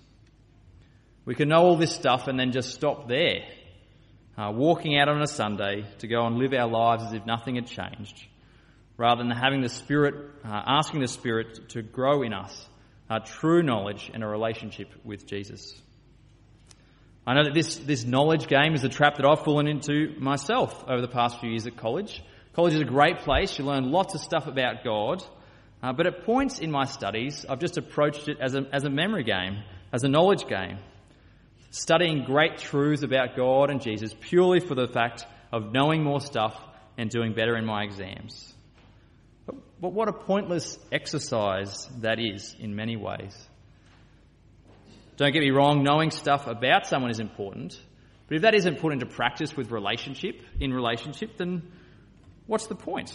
We 1.25 1.37
can 1.37 1.49
know 1.49 1.63
all 1.63 1.77
this 1.77 1.95
stuff 1.95 2.27
and 2.27 2.39
then 2.39 2.51
just 2.51 2.75
stop 2.75 3.07
there, 3.07 3.45
uh, 4.37 4.51
walking 4.53 4.99
out 4.99 5.09
on 5.09 5.23
a 5.23 5.29
Sunday 5.29 5.85
to 6.01 6.09
go 6.09 6.27
and 6.27 6.37
live 6.37 6.53
our 6.53 6.69
lives 6.69 7.05
as 7.05 7.13
if 7.13 7.25
nothing 7.27 7.55
had 7.55 7.69
changed, 7.69 8.27
rather 8.97 9.23
than 9.23 9.31
having 9.31 9.61
the 9.61 9.69
Spirit, 9.69 10.15
uh, 10.45 10.63
asking 10.67 11.01
the 11.01 11.07
Spirit 11.07 11.69
to 11.71 11.83
grow 11.83 12.23
in 12.23 12.33
us 12.33 12.69
a 13.13 13.21
true 13.21 13.63
knowledge 13.63 14.11
and 14.13 14.23
a 14.25 14.27
relationship 14.27 14.89
with 15.05 15.27
Jesus. 15.27 15.79
I 17.27 17.35
know 17.35 17.45
that 17.45 17.55
this, 17.55 17.77
this 17.77 18.05
knowledge 18.05 18.49
game 18.49 18.75
is 18.75 18.83
a 18.83 18.89
trap 18.89 19.17
that 19.17 19.27
I've 19.27 19.45
fallen 19.45 19.69
into 19.69 20.15
myself 20.19 20.85
over 20.89 21.01
the 21.01 21.09
past 21.09 21.39
few 21.39 21.51
years 21.51 21.67
at 21.67 21.77
college. 21.77 22.23
College 22.55 22.75
is 22.75 22.81
a 22.81 22.85
great 22.85 23.19
place. 23.19 23.59
You 23.59 23.65
learn 23.65 23.93
lots 23.93 24.15
of 24.15 24.21
stuff 24.21 24.47
about 24.47 24.83
God. 24.83 25.23
Uh, 25.83 25.93
but 25.93 26.07
at 26.07 26.25
points 26.25 26.59
in 26.59 26.71
my 26.71 26.85
studies, 26.85 27.45
I've 27.49 27.61
just 27.61 27.77
approached 27.77 28.29
it 28.29 28.39
as 28.41 28.55
a, 28.55 28.67
as 28.73 28.85
a 28.85 28.91
memory 28.91 29.25
game, 29.25 29.63
as 29.93 30.05
a 30.05 30.09
knowledge 30.09 30.47
game. 30.47 30.79
Studying 31.71 32.25
great 32.25 32.59
truths 32.59 33.03
about 33.03 33.37
God 33.37 33.71
and 33.71 33.81
Jesus 33.81 34.15
purely 34.21 34.61
for 34.61 34.75
the 34.75 34.89
fact 34.89 35.27
of 35.53 35.73
knowing 35.73 36.03
more 36.03 36.21
stuff 36.21 36.57
and 36.99 37.11
doing 37.11 37.35
better 37.35 37.57
in 37.57 37.65
my 37.65 37.83
exams. 37.83 38.52
But, 39.83 39.93
what 39.95 40.09
a 40.09 40.13
pointless 40.13 40.79
exercise 40.93 41.89
that 42.03 42.21
is 42.21 42.55
in 42.61 42.77
many 42.77 42.97
ways. 42.97 43.37
Don't 45.17 45.33
get 45.33 45.41
me 45.41 45.51
wrong, 45.51 45.83
knowing 45.83 46.13
stuff 46.13 46.47
about 46.47 46.87
someone 46.87 47.11
is 47.11 47.19
important. 47.19 47.77
But 48.29 48.37
if 48.37 48.43
that 48.43 48.55
isn't 48.55 48.79
put 48.79 48.93
into 48.93 49.07
practice 49.07 49.57
with 49.57 49.73
relationship, 49.73 50.41
in 50.61 50.73
relationship, 50.73 51.37
then 51.37 51.63
what's 52.47 52.69
the 52.69 52.77
point? 52.77 53.13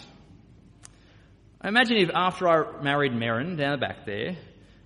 Imagine 1.63 1.97
if 1.97 2.09
after 2.13 2.49
I 2.49 2.81
married 2.83 3.13
Merrin 3.13 3.57
down 3.57 3.71
the 3.71 3.77
back 3.77 4.05
there, 4.05 4.35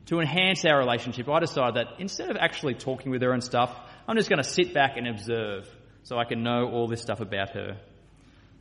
to 0.06 0.20
enhance 0.20 0.64
our 0.66 0.78
relationship, 0.78 1.28
I 1.28 1.40
decided 1.40 1.76
that 1.78 2.00
instead 2.00 2.30
of 2.30 2.38
actually 2.38 2.76
talking 2.76 3.12
with 3.12 3.24
her 3.24 3.34
and 3.34 3.44
stuff, 3.44 3.76
I'm 4.08 4.18
just 4.18 4.30
going 4.30 4.42
to 4.42 4.48
sit 4.48 4.72
back 4.72 4.98
and 4.98 5.08
observe 5.08 5.68
so 6.04 6.20
I 6.20 6.26
can 6.26 6.44
know 6.44 6.70
all 6.72 6.88
this 6.88 7.02
stuff 7.02 7.22
about 7.22 7.56
her. 7.56 7.78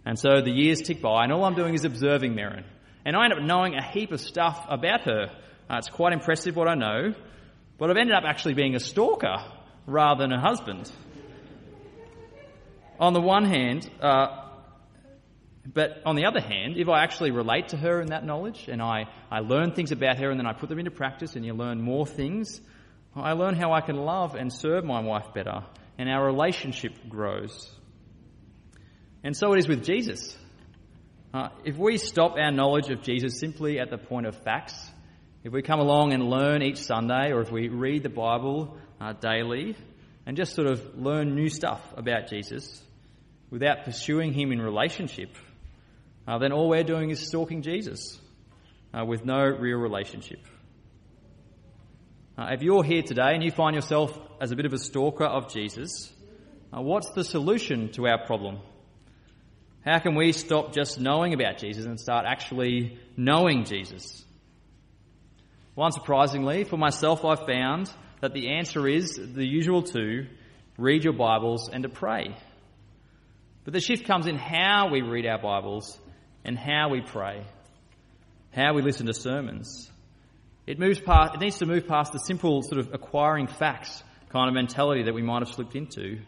And 0.07 0.19
so 0.19 0.41
the 0.41 0.51
years 0.51 0.81
tick 0.81 1.03
by, 1.03 1.25
and 1.25 1.33
all 1.35 1.45
I'm 1.45 1.55
doing 1.55 1.75
is 1.75 1.85
observing 1.85 2.33
Merrin. 2.33 2.65
And 3.05 3.17
I 3.17 3.25
end 3.25 3.33
up 3.33 3.43
knowing 3.43 3.75
a 3.75 3.83
heap 3.83 4.13
of 4.13 4.21
stuff 4.21 4.67
about 4.69 5.03
her. 5.03 5.31
Uh, 5.71 5.77
it's 5.77 5.89
quite 5.89 6.13
impressive 6.13 6.57
what 6.57 6.69
I 6.69 6.75
know, 6.75 7.15
but 7.79 7.91
I've 7.91 7.97
ended 7.97 8.15
up 8.15 8.25
actually 8.27 8.55
being 8.55 8.75
a 8.75 8.81
stalker 8.81 9.37
rather 9.87 10.23
than 10.25 10.33
a 10.33 10.41
husband. 10.41 10.91
On 12.99 13.15
the 13.15 13.21
one 13.21 13.45
hand, 13.45 13.89
uh, 14.03 14.49
but 15.67 16.03
on 16.05 16.17
the 16.17 16.27
other 16.27 16.41
hand, 16.41 16.77
if 16.77 16.89
I 16.89 17.03
actually 17.03 17.31
relate 17.31 17.69
to 17.69 17.77
her 17.77 18.01
in 18.01 18.09
that 18.09 18.25
knowledge 18.25 18.69
and 18.69 18.83
I, 18.83 19.07
I 19.31 19.41
learn 19.41 19.73
things 19.73 19.93
about 19.93 20.19
her 20.19 20.31
and 20.31 20.39
then 20.39 20.47
I 20.47 20.53
put 20.53 20.69
them 20.69 20.79
into 20.79 20.91
practice 20.91 21.37
and 21.37 21.45
you 21.45 21.55
learn 21.55 21.81
more 21.81 22.07
things, 22.07 22.61
I 23.15 23.33
learn 23.33 23.55
how 23.55 23.73
I 23.73 23.81
can 23.81 23.97
love 23.97 24.35
and 24.35 24.53
serve 24.53 24.85
my 24.85 25.01
wife 25.01 25.33
better 25.35 25.65
and 25.99 26.09
our 26.09 26.25
relationship 26.25 26.93
grows. 27.09 27.71
And 29.23 29.37
so 29.37 29.53
it 29.53 29.59
is 29.59 29.69
with 29.69 29.85
Jesus. 29.85 30.37
Uh, 31.33 31.49
if 31.65 31.77
we 31.77 31.97
stop 31.97 32.37
our 32.37 32.51
knowledge 32.51 32.91
of 32.91 33.03
Jesus 33.03 33.39
simply 33.39 33.79
at 33.79 33.89
the 33.89 33.99
point 33.99 34.27
of 34.27 34.35
facts, 34.43 34.75
if 35.45 35.53
we 35.53 35.63
come 35.63 35.79
along 35.79 36.13
and 36.13 36.29
learn 36.29 36.61
each 36.61 36.79
Sunday, 36.79 37.31
or 37.31 37.41
if 37.41 37.53
we 37.53 37.69
read 37.69 38.03
the 38.03 38.09
Bible 38.09 38.77
uh, 39.01 39.13
daily 39.13 39.77
and 40.27 40.37
just 40.37 40.55
sort 40.55 40.67
of 40.67 40.99
learn 40.99 41.37
new 41.37 41.49
stuff 41.49 41.81
about 41.97 42.29
Jesus 42.29 42.83
without 43.49 43.85
pursuing 43.85 44.33
Him 44.33 44.51
in 44.51 44.61
relationship, 44.61 45.31
uh, 46.27 46.39
then 46.39 46.53
all 46.53 46.69
we're 46.69 46.83
doing 46.83 47.11
is 47.11 47.25
stalking 47.25 47.63
Jesus 47.63 48.21
uh, 48.93 49.05
with 49.05 49.25
no 49.25 49.39
real 49.39 49.79
relationship. 49.79 50.41
Uh, 52.37 52.49
if 52.51 52.63
you're 52.63 52.83
here 52.83 53.03
today 53.03 53.35
and 53.35 53.45
you 53.45 53.53
find 53.53 53.77
yourself 53.77 54.19
as 54.41 54.51
a 54.51 54.57
bit 54.57 54.67
of 54.67 54.73
a 54.73 54.79
stalker 54.79 55.27
of 55.27 55.53
Jesus, 55.53 56.13
uh, 56.77 56.81
what's 56.81 57.13
the 57.13 57.23
solution 57.23 57.93
to 57.93 58.09
our 58.09 58.27
problem? 58.27 58.59
How 59.85 59.99
can 59.99 60.15
we 60.15 60.33
stop 60.33 60.75
just 60.75 61.01
knowing 61.01 61.33
about 61.33 61.57
Jesus 61.57 61.87
and 61.87 61.99
start 61.99 62.27
actually 62.27 62.99
knowing 63.17 63.65
Jesus? 63.65 64.25
Well, 65.75 65.89
unsurprisingly, 65.89 66.67
for 66.67 66.77
myself, 66.77 67.25
I've 67.25 67.47
found 67.47 67.91
that 68.21 68.35
the 68.35 68.51
answer 68.57 68.87
is 68.87 69.17
the 69.17 69.47
usual 69.47 69.83
two 69.83 70.27
read 70.77 71.05
your 71.05 71.15
Bibles 71.15 71.71
and 71.73 71.85
to 71.85 71.89
pray. 71.89 72.37
But 73.65 73.73
the 73.73 73.81
shift 73.81 74.07
comes 74.07 74.27
in 74.27 74.37
how 74.37 74.91
we 74.91 75.01
read 75.01 75.25
our 75.27 75.41
Bibles 75.41 75.99
and 76.45 76.59
how 76.59 76.91
we 76.91 77.01
pray, 77.01 77.43
how 78.55 78.75
we 78.75 78.83
listen 78.83 79.07
to 79.07 79.15
sermons. 79.15 79.91
It 80.67 80.79
moves 80.79 81.01
past, 81.01 81.35
it 81.35 81.41
needs 81.41 81.59
to 81.59 81.67
move 81.67 81.87
past 81.87 82.13
the 82.13 82.19
simple 82.19 82.63
sort 82.63 82.81
of 82.81 82.93
acquiring 82.93 83.47
facts 83.47 84.03
kind 84.29 84.49
of 84.49 84.55
mentality 84.55 85.05
that 85.05 85.15
we 85.15 85.23
might 85.23 85.41
have 85.41 85.55
slipped 85.55 85.75
into 85.75 86.21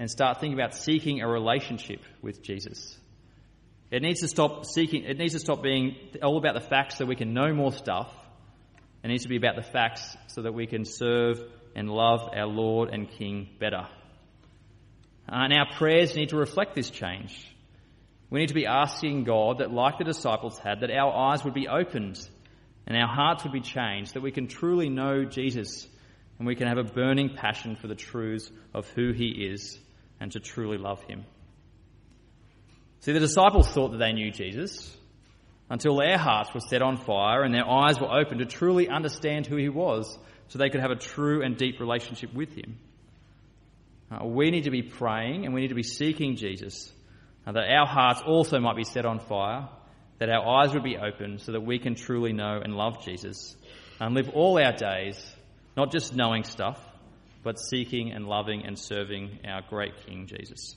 and 0.00 0.10
start 0.10 0.40
thinking 0.40 0.58
about 0.58 0.74
seeking 0.74 1.20
a 1.20 1.28
relationship 1.28 2.00
with 2.22 2.42
Jesus. 2.42 2.96
It 3.90 4.00
needs 4.00 4.20
to 4.20 4.28
stop 4.28 4.64
seeking, 4.64 5.04
it 5.04 5.18
needs 5.18 5.34
to 5.34 5.38
stop 5.38 5.62
being 5.62 5.94
all 6.22 6.38
about 6.38 6.54
the 6.54 6.66
facts 6.66 6.96
so 6.96 7.04
we 7.04 7.16
can 7.16 7.34
know 7.34 7.52
more 7.52 7.70
stuff. 7.70 8.10
It 9.04 9.08
needs 9.08 9.24
to 9.24 9.28
be 9.28 9.36
about 9.36 9.56
the 9.56 9.62
facts 9.62 10.16
so 10.28 10.40
that 10.40 10.54
we 10.54 10.66
can 10.66 10.86
serve 10.86 11.42
and 11.76 11.90
love 11.90 12.30
our 12.34 12.46
Lord 12.46 12.88
and 12.88 13.10
King 13.10 13.50
better. 13.58 13.86
Uh, 15.28 15.44
and 15.44 15.52
our 15.52 15.66
prayers 15.76 16.16
need 16.16 16.30
to 16.30 16.36
reflect 16.38 16.74
this 16.74 16.88
change. 16.88 17.54
We 18.30 18.40
need 18.40 18.48
to 18.48 18.54
be 18.54 18.66
asking 18.66 19.24
God 19.24 19.58
that, 19.58 19.70
like 19.70 19.98
the 19.98 20.04
disciples 20.04 20.58
had, 20.58 20.80
that 20.80 20.90
our 20.90 21.12
eyes 21.12 21.44
would 21.44 21.52
be 21.52 21.68
opened 21.68 22.26
and 22.86 22.96
our 22.96 23.08
hearts 23.08 23.44
would 23.44 23.52
be 23.52 23.60
changed, 23.60 24.14
that 24.14 24.22
we 24.22 24.32
can 24.32 24.46
truly 24.46 24.88
know 24.88 25.26
Jesus 25.26 25.86
and 26.38 26.46
we 26.46 26.54
can 26.54 26.68
have 26.68 26.78
a 26.78 26.84
burning 26.84 27.36
passion 27.36 27.76
for 27.76 27.86
the 27.86 27.94
truths 27.94 28.50
of 28.72 28.88
who 28.92 29.12
he 29.12 29.46
is 29.52 29.78
and 30.20 30.30
to 30.32 30.40
truly 30.40 30.78
love 30.78 31.02
him. 31.04 31.24
See, 33.00 33.12
the 33.12 33.20
disciples 33.20 33.68
thought 33.68 33.92
that 33.92 33.98
they 33.98 34.12
knew 34.12 34.30
Jesus 34.30 34.96
until 35.70 35.96
their 35.96 36.18
hearts 36.18 36.52
were 36.52 36.60
set 36.60 36.82
on 36.82 36.98
fire 36.98 37.42
and 37.42 37.54
their 37.54 37.68
eyes 37.68 37.98
were 37.98 38.12
open 38.12 38.38
to 38.38 38.44
truly 38.44 38.88
understand 38.88 39.46
who 39.46 39.56
he 39.56 39.68
was 39.68 40.18
so 40.48 40.58
they 40.58 40.68
could 40.68 40.80
have 40.80 40.90
a 40.90 40.96
true 40.96 41.42
and 41.42 41.56
deep 41.56 41.80
relationship 41.80 42.34
with 42.34 42.54
him. 42.54 42.76
Uh, 44.10 44.26
we 44.26 44.50
need 44.50 44.64
to 44.64 44.70
be 44.70 44.82
praying 44.82 45.44
and 45.44 45.54
we 45.54 45.60
need 45.60 45.68
to 45.68 45.74
be 45.74 45.84
seeking 45.84 46.36
Jesus 46.36 46.92
uh, 47.46 47.52
that 47.52 47.70
our 47.70 47.86
hearts 47.86 48.20
also 48.26 48.58
might 48.58 48.76
be 48.76 48.84
set 48.84 49.06
on 49.06 49.20
fire, 49.20 49.68
that 50.18 50.28
our 50.28 50.60
eyes 50.60 50.74
would 50.74 50.82
be 50.82 50.98
open 50.98 51.38
so 51.38 51.52
that 51.52 51.60
we 51.60 51.78
can 51.78 51.94
truly 51.94 52.32
know 52.32 52.60
and 52.62 52.74
love 52.74 53.04
Jesus 53.04 53.56
and 54.00 54.14
live 54.14 54.28
all 54.30 54.62
our 54.62 54.72
days 54.72 55.16
not 55.76 55.92
just 55.92 56.14
knowing 56.14 56.42
stuff, 56.42 56.78
but 57.42 57.58
seeking 57.58 58.12
and 58.12 58.26
loving 58.26 58.64
and 58.64 58.78
serving 58.78 59.40
our 59.46 59.62
great 59.68 60.06
King 60.06 60.26
Jesus. 60.26 60.76